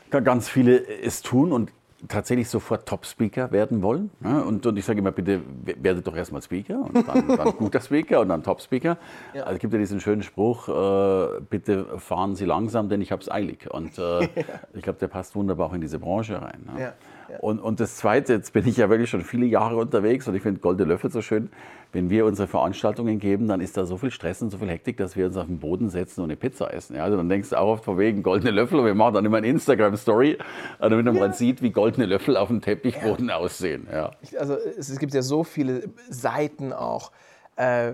ganz 0.09 0.49
viele 0.49 0.85
es 0.85 1.21
tun 1.21 1.51
und 1.51 1.71
tatsächlich 2.07 2.49
sofort 2.49 2.87
Top-Speaker 2.87 3.51
werden 3.51 3.81
wollen. 3.81 4.11
Ja, 4.23 4.39
und, 4.39 4.65
und, 4.65 4.77
ich 4.77 4.85
sage 4.85 4.99
immer, 4.99 5.11
bitte 5.11 5.41
werdet 5.63 6.05
doch 6.07 6.15
erstmal 6.15 6.41
Speaker 6.41 6.79
und 6.81 7.07
dann, 7.07 7.27
dann 7.37 7.51
guter 7.57 7.79
Speaker 7.79 8.21
und 8.21 8.29
dann 8.29 8.43
Top-Speaker. 8.43 8.97
Ja. 9.33 9.43
Also 9.43 9.55
es 9.55 9.59
gibt 9.59 9.73
ja 9.73 9.79
diesen 9.79 9.99
schönen 9.99 10.23
Spruch, 10.23 10.67
äh, 10.67 11.41
bitte 11.49 11.99
fahren 11.99 12.35
Sie 12.35 12.45
langsam, 12.45 12.89
denn 12.89 13.01
ich 13.01 13.11
habe 13.11 13.21
es 13.21 13.31
eilig. 13.31 13.69
Und 13.71 13.97
äh, 13.97 14.23
ich 14.73 14.81
glaube, 14.81 14.99
der 14.99 15.07
passt 15.07 15.35
wunderbar 15.35 15.67
auch 15.67 15.73
in 15.73 15.81
diese 15.81 15.99
Branche 15.99 16.41
rein. 16.41 16.69
Ja. 16.77 16.93
Und, 17.39 17.59
und 17.59 17.79
das 17.79 17.95
Zweite, 17.95 18.33
jetzt 18.33 18.53
bin 18.53 18.67
ich 18.67 18.77
ja 18.77 18.89
wirklich 18.89 19.09
schon 19.09 19.21
viele 19.21 19.45
Jahre 19.45 19.77
unterwegs 19.77 20.27
und 20.27 20.35
ich 20.35 20.41
finde 20.41 20.59
Goldene 20.59 20.89
Löffel 20.89 21.11
so 21.11 21.21
schön. 21.21 21.49
Wenn 21.93 22.09
wir 22.09 22.25
unsere 22.25 22.47
Veranstaltungen 22.47 23.19
geben, 23.19 23.47
dann 23.47 23.59
ist 23.59 23.75
da 23.75 23.85
so 23.85 23.97
viel 23.97 24.11
Stress 24.11 24.41
und 24.41 24.49
so 24.49 24.57
viel 24.57 24.69
Hektik, 24.69 24.97
dass 24.97 25.17
wir 25.17 25.25
uns 25.25 25.35
auf 25.35 25.47
den 25.47 25.59
Boden 25.59 25.89
setzen 25.89 26.21
und 26.21 26.25
eine 26.25 26.37
Pizza 26.37 26.73
essen. 26.73 26.95
Ja, 26.95 27.03
also 27.03 27.17
dann 27.17 27.27
denkst 27.27 27.49
du 27.49 27.59
auch 27.59 27.73
oft 27.73 27.83
von 27.83 27.97
wegen 27.97 28.23
Goldene 28.23 28.51
Löffel 28.51 28.79
und 28.79 28.85
wir 28.85 28.95
machen 28.95 29.15
dann 29.15 29.25
immer 29.25 29.37
eine 29.37 29.47
Instagram-Story, 29.47 30.37
damit 30.79 31.05
man 31.05 31.15
ja. 31.15 31.33
sieht, 31.33 31.61
wie 31.61 31.71
goldene 31.71 32.05
Löffel 32.05 32.37
auf 32.37 32.47
dem 32.47 32.61
Teppichboden 32.61 33.27
ja. 33.27 33.35
aussehen. 33.35 33.87
Ja. 33.91 34.11
Also 34.39 34.55
es, 34.55 34.97
gibt 34.99 35.13
ja 35.13 35.21
so 35.21 35.43
viele 35.43 35.89
Seiten 36.09 36.71
auch, 36.71 37.11
äh, 37.57 37.93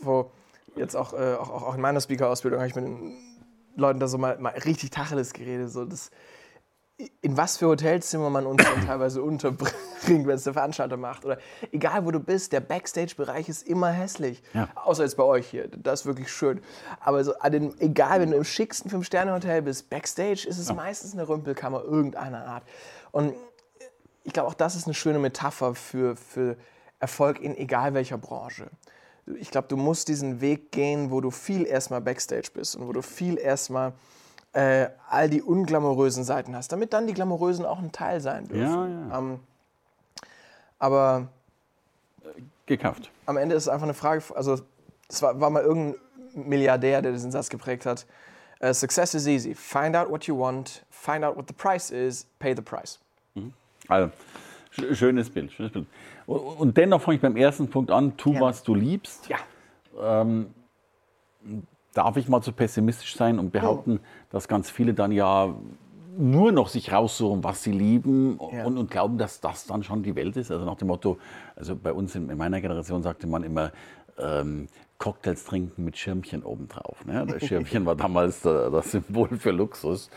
wo 0.00 0.30
jetzt 0.74 0.96
auch, 0.96 1.12
äh, 1.12 1.34
auch, 1.34 1.50
auch 1.50 1.74
in 1.76 1.80
meiner 1.80 2.00
Speaker-Ausbildung 2.00 2.60
habe 2.60 2.68
ich 2.68 2.74
mit 2.74 2.84
den 2.84 3.16
Leuten 3.76 4.00
da 4.00 4.08
so 4.08 4.18
mal, 4.18 4.38
mal 4.38 4.54
richtig 4.64 4.90
Tacheles 4.90 5.32
geredet. 5.32 5.70
So 5.70 5.84
das, 5.84 6.10
in 7.20 7.36
was 7.36 7.58
für 7.58 7.68
Hotelzimmer 7.68 8.28
man 8.28 8.44
uns 8.44 8.64
dann 8.64 8.84
teilweise 8.84 9.22
unterbringt, 9.22 10.26
wenn 10.26 10.30
es 10.30 10.44
der 10.44 10.52
Veranstalter 10.52 10.96
macht. 10.96 11.24
Oder 11.24 11.38
egal, 11.70 12.04
wo 12.04 12.10
du 12.10 12.18
bist, 12.18 12.52
der 12.52 12.60
Backstage-Bereich 12.60 13.48
ist 13.48 13.66
immer 13.68 13.90
hässlich. 13.90 14.42
Ja. 14.52 14.68
Außer 14.74 15.04
jetzt 15.04 15.16
bei 15.16 15.22
euch 15.22 15.48
hier, 15.48 15.68
das 15.68 16.00
ist 16.00 16.06
wirklich 16.06 16.30
schön. 16.30 16.60
Aber 17.00 17.22
so, 17.22 17.34
den, 17.50 17.78
egal, 17.80 18.20
wenn 18.20 18.32
du 18.32 18.36
im 18.36 18.44
schicksten 18.44 18.90
Fünf-Sterne-Hotel 18.90 19.62
bist, 19.62 19.88
Backstage 19.90 20.46
ist 20.48 20.58
es 20.58 20.68
ja. 20.68 20.74
meistens 20.74 21.12
eine 21.12 21.28
Rümpelkammer 21.28 21.84
irgendeiner 21.84 22.44
Art. 22.44 22.64
Und 23.12 23.32
ich 24.24 24.32
glaube, 24.32 24.48
auch 24.48 24.54
das 24.54 24.74
ist 24.74 24.86
eine 24.86 24.94
schöne 24.94 25.20
Metapher 25.20 25.76
für, 25.76 26.16
für 26.16 26.56
Erfolg 26.98 27.40
in 27.40 27.56
egal 27.56 27.94
welcher 27.94 28.18
Branche. 28.18 28.66
Ich 29.38 29.50
glaube, 29.50 29.68
du 29.68 29.76
musst 29.76 30.08
diesen 30.08 30.40
Weg 30.40 30.72
gehen, 30.72 31.12
wo 31.12 31.20
du 31.20 31.30
viel 31.30 31.64
erstmal 31.64 32.00
Backstage 32.00 32.50
bist 32.52 32.74
und 32.74 32.88
wo 32.88 32.92
du 32.92 33.02
viel 33.02 33.38
erstmal 33.38 33.92
äh, 34.52 34.88
all 35.08 35.28
die 35.28 35.42
unglamourösen 35.42 36.24
Seiten 36.24 36.56
hast, 36.56 36.72
damit 36.72 36.92
dann 36.92 37.06
die 37.06 37.14
glamourösen 37.14 37.64
auch 37.64 37.78
ein 37.78 37.92
Teil 37.92 38.20
sein 38.20 38.48
dürfen. 38.48 38.62
Ja, 38.62 38.86
ja. 38.86 39.18
Ähm, 39.18 39.40
aber 40.78 41.28
gekauft. 42.66 43.10
Am 43.26 43.36
Ende 43.36 43.54
ist 43.54 43.64
es 43.64 43.68
einfach 43.68 43.84
eine 43.84 43.94
Frage, 43.94 44.22
also 44.34 44.60
es 45.08 45.22
war, 45.22 45.40
war 45.40 45.50
mal 45.50 45.62
irgendein 45.62 46.00
Milliardär, 46.34 47.02
der 47.02 47.12
diesen 47.12 47.30
Satz 47.30 47.48
geprägt 47.48 47.86
hat. 47.86 48.06
Uh, 48.60 48.72
success 48.72 49.14
is 49.14 49.26
easy. 49.26 49.54
Find 49.54 49.94
out 49.94 50.10
what 50.10 50.24
you 50.24 50.36
want, 50.36 50.84
find 50.90 51.24
out 51.24 51.36
what 51.36 51.46
the 51.46 51.54
price 51.54 51.90
is, 51.90 52.26
pay 52.38 52.54
the 52.54 52.62
price. 52.62 52.98
Mhm. 53.34 53.52
Also, 53.86 54.10
schönes 54.92 55.30
Bild, 55.30 55.52
schönes 55.52 55.72
Bild. 55.72 55.86
Und, 56.26 56.38
und 56.38 56.76
dennoch 56.76 57.00
fange 57.00 57.16
ich 57.16 57.22
beim 57.22 57.36
ersten 57.36 57.70
Punkt 57.70 57.90
an, 57.90 58.16
tu, 58.16 58.32
ja. 58.32 58.40
was 58.40 58.62
du 58.62 58.74
liebst. 58.74 59.28
Ja. 59.28 59.38
Ähm, 60.00 60.52
darf 61.98 62.16
ich 62.16 62.28
mal 62.28 62.40
zu 62.40 62.52
pessimistisch 62.52 63.16
sein 63.16 63.40
und 63.40 63.50
behaupten, 63.50 63.98
oh. 64.00 64.06
dass 64.30 64.46
ganz 64.46 64.70
viele 64.70 64.94
dann 64.94 65.10
ja 65.10 65.52
nur 66.16 66.52
noch 66.52 66.68
sich 66.68 66.92
raussuchen, 66.92 67.42
was 67.42 67.64
sie 67.64 67.72
lieben 67.72 68.38
ja. 68.52 68.64
und, 68.64 68.78
und, 68.78 68.88
glauben, 68.90 69.18
dass 69.18 69.40
das 69.40 69.66
dann 69.66 69.82
schon 69.82 70.04
die 70.04 70.14
Welt 70.14 70.36
ist. 70.36 70.52
Also 70.52 70.64
nach 70.64 70.76
dem 70.76 70.88
Motto, 70.88 71.18
also 71.56 71.74
bei 71.74 71.92
uns 71.92 72.14
in, 72.14 72.30
in 72.30 72.38
meiner 72.38 72.60
Generation 72.60 73.02
sagte 73.02 73.26
man 73.26 73.42
immer, 73.42 73.72
ähm, 74.16 74.68
Cocktails 74.98 75.44
trinken 75.44 75.84
mit 75.84 75.96
Schirmchen 75.96 76.44
obendrauf. 76.44 77.04
Ne? 77.04 77.26
Das 77.26 77.44
Schirmchen 77.44 77.84
war 77.84 77.96
damals 77.96 78.42
das 78.42 78.92
Symbol 78.92 79.28
für 79.36 79.50
Luxus. 79.50 80.08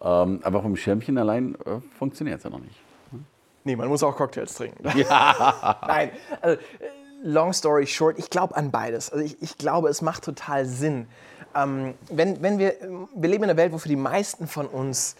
Ähm, 0.00 0.40
aber 0.42 0.62
vom 0.62 0.76
Schirmchen 0.76 1.18
allein 1.18 1.54
äh, 1.66 1.80
funktioniert 1.98 2.38
es 2.38 2.44
ja 2.44 2.50
noch 2.50 2.60
nicht. 2.60 2.80
Nee, 3.62 3.76
man 3.76 3.88
muss 3.88 4.02
auch 4.02 4.16
Cocktails 4.16 4.54
trinken. 4.54 4.88
Ja. 4.96 5.76
Nein, 5.86 6.10
also, 6.40 6.56
äh, 6.56 6.86
long 7.22 7.52
story 7.52 7.86
short, 7.86 8.18
ich 8.18 8.30
glaube 8.30 8.56
an 8.56 8.70
beides. 8.70 9.10
Also 9.10 9.24
ich, 9.24 9.40
ich, 9.42 9.58
glaube, 9.58 9.88
es 9.88 10.02
macht 10.02 10.24
total 10.24 10.66
Sinn. 10.66 11.08
Ähm, 11.54 11.94
wenn, 12.10 12.42
wenn 12.42 12.58
wir, 12.58 12.74
wir 13.14 13.28
leben 13.28 13.44
in 13.44 13.50
einer 13.50 13.56
Welt, 13.56 13.72
wo 13.72 13.78
für 13.78 13.88
die 13.88 13.96
meisten 13.96 14.46
von 14.46 14.66
uns 14.66 15.16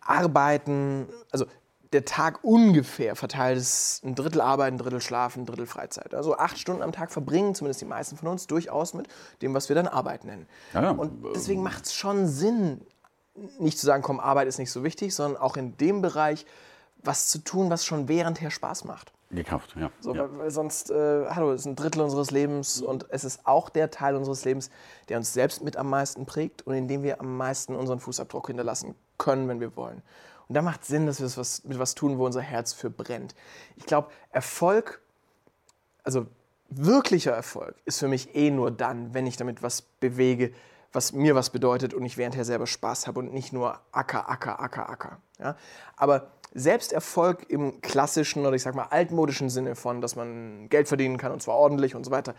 arbeiten, 0.00 1.08
also 1.30 1.46
der 1.92 2.04
Tag 2.04 2.42
ungefähr 2.42 3.14
verteilt 3.14 3.58
ist 3.58 4.02
ein 4.04 4.16
Drittel 4.16 4.40
Arbeit, 4.40 4.72
ein 4.72 4.78
Drittel 4.78 5.00
Schlaf, 5.00 5.36
ein 5.36 5.46
Drittel 5.46 5.66
Freizeit. 5.66 6.12
Also 6.12 6.36
acht 6.36 6.58
Stunden 6.58 6.82
am 6.82 6.90
Tag 6.90 7.12
verbringen 7.12 7.54
zumindest 7.54 7.80
die 7.80 7.86
meisten 7.86 8.16
von 8.16 8.28
uns 8.28 8.48
durchaus 8.48 8.94
mit 8.94 9.06
dem, 9.42 9.54
was 9.54 9.68
wir 9.68 9.76
dann 9.76 9.86
Arbeit 9.86 10.24
nennen. 10.24 10.46
Ja, 10.72 10.82
ja. 10.82 10.90
Und 10.90 11.24
deswegen 11.34 11.62
macht 11.62 11.86
es 11.86 11.94
schon 11.94 12.26
Sinn, 12.26 12.80
nicht 13.58 13.78
zu 13.78 13.86
sagen, 13.86 14.02
komm, 14.02 14.18
Arbeit 14.18 14.48
ist 14.48 14.58
nicht 14.58 14.72
so 14.72 14.82
wichtig, 14.82 15.14
sondern 15.14 15.40
auch 15.40 15.56
in 15.56 15.76
dem 15.76 16.02
Bereich 16.02 16.46
was 17.02 17.28
zu 17.28 17.38
tun, 17.38 17.70
was 17.70 17.84
schon 17.84 18.08
währendher 18.08 18.50
Spaß 18.50 18.84
macht. 18.84 19.12
Gekauft, 19.34 19.74
ja. 19.78 19.90
So, 20.00 20.14
ja. 20.14 20.28
Weil, 20.38 20.50
sonst, 20.50 20.90
äh, 20.90 21.26
hallo, 21.28 21.52
es 21.52 21.62
ist 21.62 21.66
ein 21.66 21.76
Drittel 21.76 22.02
unseres 22.02 22.30
Lebens 22.30 22.80
und 22.80 23.06
es 23.10 23.24
ist 23.24 23.46
auch 23.46 23.68
der 23.68 23.90
Teil 23.90 24.16
unseres 24.16 24.44
Lebens, 24.44 24.70
der 25.08 25.18
uns 25.18 25.32
selbst 25.32 25.62
mit 25.62 25.76
am 25.76 25.90
meisten 25.90 26.26
prägt 26.26 26.62
und 26.62 26.74
in 26.74 26.88
dem 26.88 27.02
wir 27.02 27.20
am 27.20 27.36
meisten 27.36 27.74
unseren 27.74 28.00
Fußabdruck 28.00 28.48
hinterlassen 28.48 28.94
können, 29.18 29.48
wenn 29.48 29.60
wir 29.60 29.76
wollen. 29.76 30.02
Und 30.48 30.54
da 30.54 30.62
macht 30.62 30.82
es 30.82 30.88
Sinn, 30.88 31.06
dass 31.06 31.20
wir 31.20 31.36
was, 31.36 31.64
mit 31.64 31.78
was 31.78 31.94
tun, 31.94 32.18
wo 32.18 32.26
unser 32.26 32.42
Herz 32.42 32.72
für 32.72 32.90
brennt. 32.90 33.34
Ich 33.76 33.86
glaube, 33.86 34.08
Erfolg, 34.30 35.00
also 36.02 36.26
wirklicher 36.68 37.32
Erfolg, 37.32 37.76
ist 37.84 37.98
für 37.98 38.08
mich 38.08 38.34
eh 38.34 38.50
nur 38.50 38.70
dann, 38.70 39.14
wenn 39.14 39.26
ich 39.26 39.36
damit 39.36 39.62
was 39.62 39.82
bewege, 39.82 40.52
was 40.92 41.12
mir 41.12 41.34
was 41.34 41.50
bedeutet 41.50 41.92
und 41.92 42.04
ich 42.04 42.16
währendher 42.16 42.44
selber 42.44 42.66
Spaß 42.66 43.06
habe 43.06 43.18
und 43.18 43.32
nicht 43.32 43.52
nur 43.52 43.80
Acker, 43.90 44.28
Acker, 44.28 44.60
Acker, 44.60 44.88
Acker. 44.88 45.18
Ja? 45.38 45.56
Aber 45.96 46.30
Selbsterfolg 46.54 47.50
im 47.50 47.80
klassischen 47.80 48.46
oder 48.46 48.54
ich 48.54 48.62
sag 48.62 48.74
mal 48.74 48.86
altmodischen 48.90 49.50
Sinne 49.50 49.74
von, 49.74 50.00
dass 50.00 50.14
man 50.16 50.68
Geld 50.68 50.88
verdienen 50.88 51.18
kann 51.18 51.32
und 51.32 51.42
zwar 51.42 51.56
ordentlich 51.56 51.94
und 51.94 52.04
so 52.04 52.10
weiter, 52.10 52.34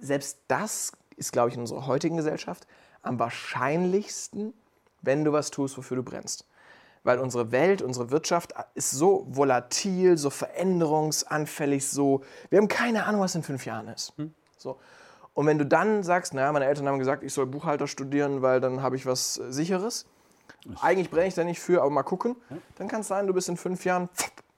selbst 0.00 0.38
das 0.48 0.92
ist, 1.16 1.32
glaube 1.32 1.50
ich, 1.50 1.54
in 1.54 1.60
unserer 1.60 1.86
heutigen 1.86 2.16
Gesellschaft 2.16 2.66
am 3.02 3.18
wahrscheinlichsten, 3.18 4.54
wenn 5.02 5.24
du 5.24 5.32
was 5.32 5.50
tust, 5.50 5.76
wofür 5.76 5.96
du 5.96 6.02
brennst. 6.02 6.46
Weil 7.04 7.18
unsere 7.18 7.50
Welt, 7.50 7.82
unsere 7.82 8.10
Wirtschaft 8.10 8.54
ist 8.74 8.92
so 8.92 9.26
volatil, 9.28 10.16
so 10.16 10.30
veränderungsanfällig, 10.30 11.88
so. 11.88 12.22
Wir 12.48 12.58
haben 12.58 12.68
keine 12.68 13.04
Ahnung, 13.06 13.20
was 13.20 13.34
in 13.34 13.42
fünf 13.42 13.66
Jahren 13.66 13.88
ist. 13.88 14.12
Hm. 14.16 14.32
So. 14.56 14.78
Und 15.34 15.46
wenn 15.46 15.58
du 15.58 15.66
dann 15.66 16.04
sagst, 16.04 16.32
naja, 16.32 16.52
meine 16.52 16.66
Eltern 16.66 16.86
haben 16.86 16.98
gesagt, 17.00 17.24
ich 17.24 17.32
soll 17.32 17.46
Buchhalter 17.46 17.88
studieren, 17.88 18.42
weil 18.42 18.60
dann 18.60 18.82
habe 18.82 18.96
ich 18.96 19.04
was 19.04 19.34
Sicheres. 19.34 20.06
Eigentlich 20.80 21.10
brenne 21.10 21.28
ich 21.28 21.34
da 21.34 21.44
nicht 21.44 21.60
für, 21.60 21.80
aber 21.80 21.90
mal 21.90 22.02
gucken. 22.02 22.36
Dann 22.76 22.88
kann 22.88 23.00
es 23.00 23.08
sein, 23.08 23.26
du 23.26 23.34
bist 23.34 23.48
in 23.48 23.56
fünf 23.56 23.84
Jahren 23.84 24.08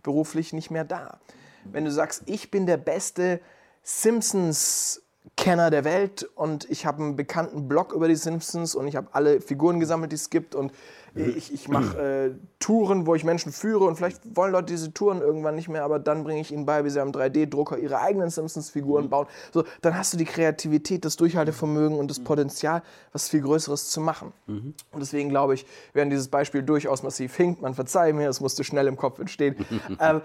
beruflich 0.02 0.52
nicht 0.52 0.70
mehr 0.70 0.84
da. 0.84 1.18
Wenn 1.64 1.84
du 1.84 1.90
sagst, 1.90 2.24
ich 2.26 2.50
bin 2.50 2.66
der 2.66 2.76
beste 2.76 3.40
Simpsons 3.82 5.03
Kenner 5.44 5.70
der 5.70 5.84
Welt 5.84 6.26
und 6.36 6.70
ich 6.70 6.86
habe 6.86 7.02
einen 7.02 7.16
bekannten 7.16 7.68
Blog 7.68 7.92
über 7.92 8.08
die 8.08 8.16
Simpsons 8.16 8.74
und 8.74 8.88
ich 8.88 8.96
habe 8.96 9.08
alle 9.12 9.42
Figuren 9.42 9.78
gesammelt, 9.78 10.10
die 10.10 10.16
es 10.16 10.30
gibt 10.30 10.54
und 10.54 10.72
ich, 11.14 11.52
ich 11.52 11.68
mache 11.68 11.98
äh, 11.98 12.30
Touren, 12.60 13.06
wo 13.06 13.14
ich 13.14 13.24
Menschen 13.24 13.52
führe 13.52 13.84
und 13.84 13.96
vielleicht 13.96 14.22
wollen 14.34 14.52
Leute 14.52 14.72
diese 14.72 14.94
Touren 14.94 15.20
irgendwann 15.20 15.54
nicht 15.54 15.68
mehr, 15.68 15.84
aber 15.84 15.98
dann 15.98 16.24
bringe 16.24 16.40
ich 16.40 16.50
ihnen 16.50 16.64
bei, 16.64 16.82
wie 16.86 16.88
sie 16.88 16.98
am 16.98 17.10
3D-Drucker 17.10 17.76
ihre 17.76 18.00
eigenen 18.00 18.30
Simpsons-Figuren 18.30 19.04
mhm. 19.04 19.10
bauen. 19.10 19.26
So, 19.52 19.64
dann 19.82 19.98
hast 19.98 20.14
du 20.14 20.16
die 20.16 20.24
Kreativität, 20.24 21.04
das 21.04 21.16
Durchhaltevermögen 21.16 21.98
und 21.98 22.10
das 22.10 22.20
mhm. 22.20 22.24
Potenzial, 22.24 22.82
was 23.12 23.28
viel 23.28 23.42
Größeres 23.42 23.90
zu 23.90 24.00
machen. 24.00 24.32
Mhm. 24.46 24.72
Und 24.92 25.00
deswegen 25.00 25.28
glaube 25.28 25.52
ich, 25.52 25.66
während 25.92 26.10
dieses 26.10 26.28
Beispiel 26.28 26.62
durchaus 26.62 27.02
massiv 27.02 27.36
hinkt, 27.36 27.60
man 27.60 27.74
verzeihe 27.74 28.14
mir, 28.14 28.30
es 28.30 28.40
musste 28.40 28.64
schnell 28.64 28.86
im 28.86 28.96
Kopf 28.96 29.18
entstehen, 29.18 29.56
äh, 29.98 30.20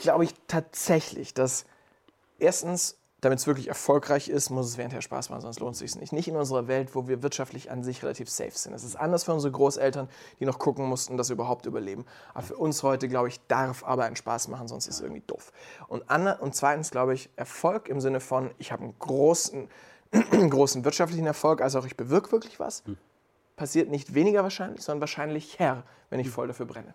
glaube 0.00 0.24
ich 0.24 0.34
tatsächlich, 0.48 1.34
dass 1.34 1.66
erstens 2.40 2.98
damit 3.20 3.40
es 3.40 3.46
wirklich 3.48 3.66
erfolgreich 3.66 4.28
ist, 4.28 4.50
muss 4.50 4.66
es 4.66 4.78
währendher 4.78 5.02
Spaß 5.02 5.30
machen, 5.30 5.40
sonst 5.40 5.58
lohnt 5.58 5.72
es 5.72 5.80
sich 5.80 5.96
nicht. 5.96 6.12
Nicht 6.12 6.28
in 6.28 6.36
unserer 6.36 6.68
Welt, 6.68 6.94
wo 6.94 7.08
wir 7.08 7.22
wirtschaftlich 7.22 7.70
an 7.70 7.82
sich 7.82 8.02
relativ 8.04 8.30
safe 8.30 8.52
sind. 8.52 8.74
Es 8.74 8.84
ist 8.84 8.94
anders 8.94 9.24
für 9.24 9.32
unsere 9.32 9.50
Großeltern, 9.50 10.08
die 10.38 10.46
noch 10.46 10.60
gucken 10.60 10.86
mussten, 10.86 11.16
dass 11.16 11.26
sie 11.26 11.32
überhaupt 11.32 11.66
überleben. 11.66 12.04
Aber 12.32 12.44
für 12.44 12.56
uns 12.56 12.82
heute, 12.84 13.08
glaube 13.08 13.28
ich, 13.28 13.44
darf 13.48 13.82
aber 13.82 14.04
einen 14.04 14.14
Spaß 14.14 14.48
machen, 14.48 14.68
sonst 14.68 14.86
ist 14.86 14.96
es 14.96 15.00
irgendwie 15.00 15.22
doof. 15.26 15.52
Und, 15.88 16.04
und 16.08 16.54
zweitens, 16.54 16.92
glaube 16.92 17.14
ich, 17.14 17.28
Erfolg 17.34 17.88
im 17.88 18.00
Sinne 18.00 18.20
von, 18.20 18.52
ich 18.58 18.70
habe 18.70 18.84
einen 18.84 18.94
großen, 19.00 19.68
großen 20.50 20.84
wirtschaftlichen 20.84 21.26
Erfolg, 21.26 21.60
also 21.60 21.80
auch 21.80 21.86
ich 21.86 21.96
bewirke 21.96 22.30
wirklich 22.30 22.60
was, 22.60 22.84
hm. 22.84 22.96
passiert 23.56 23.90
nicht 23.90 24.14
weniger 24.14 24.44
wahrscheinlich, 24.44 24.82
sondern 24.82 25.00
wahrscheinlich 25.00 25.58
her, 25.58 25.82
wenn 26.10 26.20
ich 26.20 26.26
hm. 26.26 26.32
voll 26.34 26.46
dafür 26.46 26.66
brenne. 26.66 26.94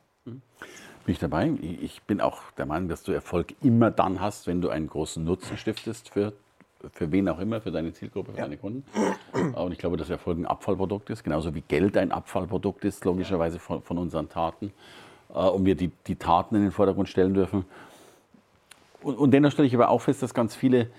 Bin 1.05 1.13
ich 1.13 1.19
dabei. 1.19 1.51
Ich 1.61 2.01
bin 2.03 2.21
auch 2.21 2.39
der 2.57 2.65
Meinung, 2.65 2.87
dass 2.87 3.03
du 3.03 3.11
Erfolg 3.11 3.55
immer 3.61 3.91
dann 3.91 4.21
hast, 4.21 4.47
wenn 4.47 4.61
du 4.61 4.69
einen 4.69 4.87
großen 4.87 5.23
Nutzen 5.23 5.57
stiftest 5.57 6.09
für, 6.09 6.31
für 6.93 7.11
wen 7.11 7.27
auch 7.27 7.39
immer, 7.39 7.59
für 7.59 7.71
deine 7.71 7.91
Zielgruppe, 7.91 8.31
für 8.31 8.37
ja. 8.37 8.43
deine 8.45 8.57
Kunden. 8.57 8.85
Und 9.53 9.73
ich 9.73 9.79
glaube, 9.79 9.97
dass 9.97 10.09
Erfolg 10.09 10.37
ein 10.37 10.45
Abfallprodukt 10.45 11.09
ist, 11.09 11.23
genauso 11.23 11.53
wie 11.55 11.61
Geld 11.61 11.97
ein 11.97 12.13
Abfallprodukt 12.13 12.85
ist, 12.85 13.03
logischerweise 13.03 13.59
von, 13.59 13.81
von 13.81 13.97
unseren 13.97 14.29
Taten. 14.29 14.71
Äh, 15.33 15.39
und 15.39 15.65
wir 15.65 15.75
die, 15.75 15.91
die 16.07 16.15
Taten 16.15 16.55
in 16.55 16.61
den 16.61 16.71
Vordergrund 16.71 17.09
stellen 17.09 17.33
dürfen. 17.33 17.65
Und, 19.01 19.17
und 19.17 19.31
dennoch 19.31 19.51
stelle 19.51 19.67
ich 19.67 19.75
aber 19.75 19.89
auch 19.89 20.01
fest, 20.01 20.23
dass 20.23 20.33
ganz 20.33 20.55
viele 20.55 20.89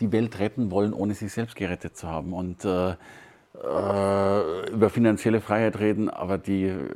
die 0.00 0.12
Welt 0.12 0.38
retten 0.40 0.70
wollen, 0.70 0.92
ohne 0.92 1.14
sich 1.14 1.32
selbst 1.32 1.56
gerettet 1.56 1.96
zu 1.96 2.08
haben. 2.08 2.34
Und 2.34 2.64
äh, 2.64 2.96
äh, 3.62 4.70
über 4.70 4.90
finanzielle 4.90 5.40
Freiheit 5.40 5.78
reden, 5.78 6.10
aber 6.10 6.38
die, 6.38 6.64
äh, 6.64 6.88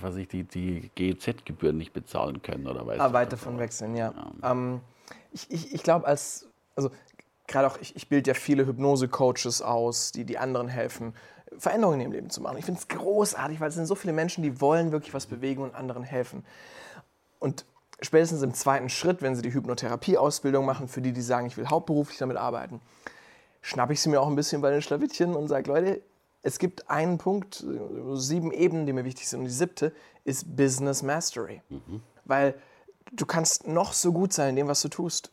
was 0.00 0.16
ich, 0.16 0.28
die, 0.28 0.44
die 0.44 0.90
GEZ-Gebühren 0.94 1.76
nicht 1.76 1.92
bezahlen 1.92 2.40
können 2.42 2.66
oder 2.66 2.86
weiß 2.86 3.00
ah, 3.00 3.12
weit 3.12 3.32
davon 3.32 3.58
wechseln, 3.58 3.94
ja. 3.94 4.14
ja. 4.42 4.50
Ähm, 4.50 4.80
ich 5.32 5.50
ich, 5.50 5.74
ich 5.74 5.82
glaube, 5.82 6.06
als, 6.06 6.48
also 6.74 6.90
gerade 7.46 7.66
auch, 7.66 7.78
ich, 7.80 7.94
ich 7.96 8.08
bilde 8.08 8.30
ja 8.30 8.34
viele 8.34 8.66
Hypnose-Coaches 8.66 9.60
aus, 9.60 10.12
die 10.12 10.24
die 10.24 10.38
anderen 10.38 10.68
helfen, 10.68 11.14
Veränderungen 11.58 12.00
in 12.00 12.06
ihrem 12.06 12.12
Leben 12.12 12.30
zu 12.30 12.40
machen. 12.40 12.56
Ich 12.58 12.64
finde 12.64 12.80
es 12.80 12.88
großartig, 12.88 13.60
weil 13.60 13.68
es 13.68 13.74
sind 13.74 13.86
so 13.86 13.94
viele 13.94 14.12
Menschen, 14.12 14.42
die 14.42 14.60
wollen 14.60 14.92
wirklich 14.92 15.12
was 15.12 15.26
bewegen 15.26 15.62
und 15.62 15.74
anderen 15.74 16.04
helfen. 16.04 16.44
Und 17.40 17.64
spätestens 18.00 18.42
im 18.42 18.54
zweiten 18.54 18.88
Schritt, 18.88 19.20
wenn 19.20 19.34
sie 19.34 19.42
die 19.42 19.52
Hypnotherapie-Ausbildung 19.52 20.64
machen, 20.64 20.88
für 20.88 21.02
die, 21.02 21.12
die 21.12 21.22
sagen, 21.22 21.46
ich 21.46 21.56
will 21.56 21.68
hauptberuflich 21.68 22.18
damit 22.18 22.36
arbeiten, 22.36 22.80
schnappe 23.60 23.92
ich 23.92 24.00
sie 24.00 24.08
mir 24.08 24.20
auch 24.20 24.28
ein 24.28 24.36
bisschen 24.36 24.60
bei 24.60 24.70
den 24.70 24.82
Schlawittchen 24.82 25.34
und 25.34 25.48
sage, 25.48 25.70
Leute, 25.70 26.02
es 26.42 26.58
gibt 26.58 26.88
einen 26.88 27.18
Punkt, 27.18 27.64
sieben 28.14 28.52
Ebenen, 28.52 28.86
die 28.86 28.92
mir 28.92 29.04
wichtig 29.04 29.28
sind. 29.28 29.40
Und 29.40 29.46
die 29.46 29.52
siebte 29.52 29.92
ist 30.24 30.56
Business 30.56 31.02
Mastery. 31.02 31.62
Mhm. 31.68 32.02
Weil 32.24 32.54
du 33.12 33.26
kannst 33.26 33.66
noch 33.66 33.92
so 33.92 34.12
gut 34.12 34.32
sein 34.32 34.50
in 34.50 34.56
dem, 34.56 34.68
was 34.68 34.80
du 34.80 34.88
tust. 34.88 35.30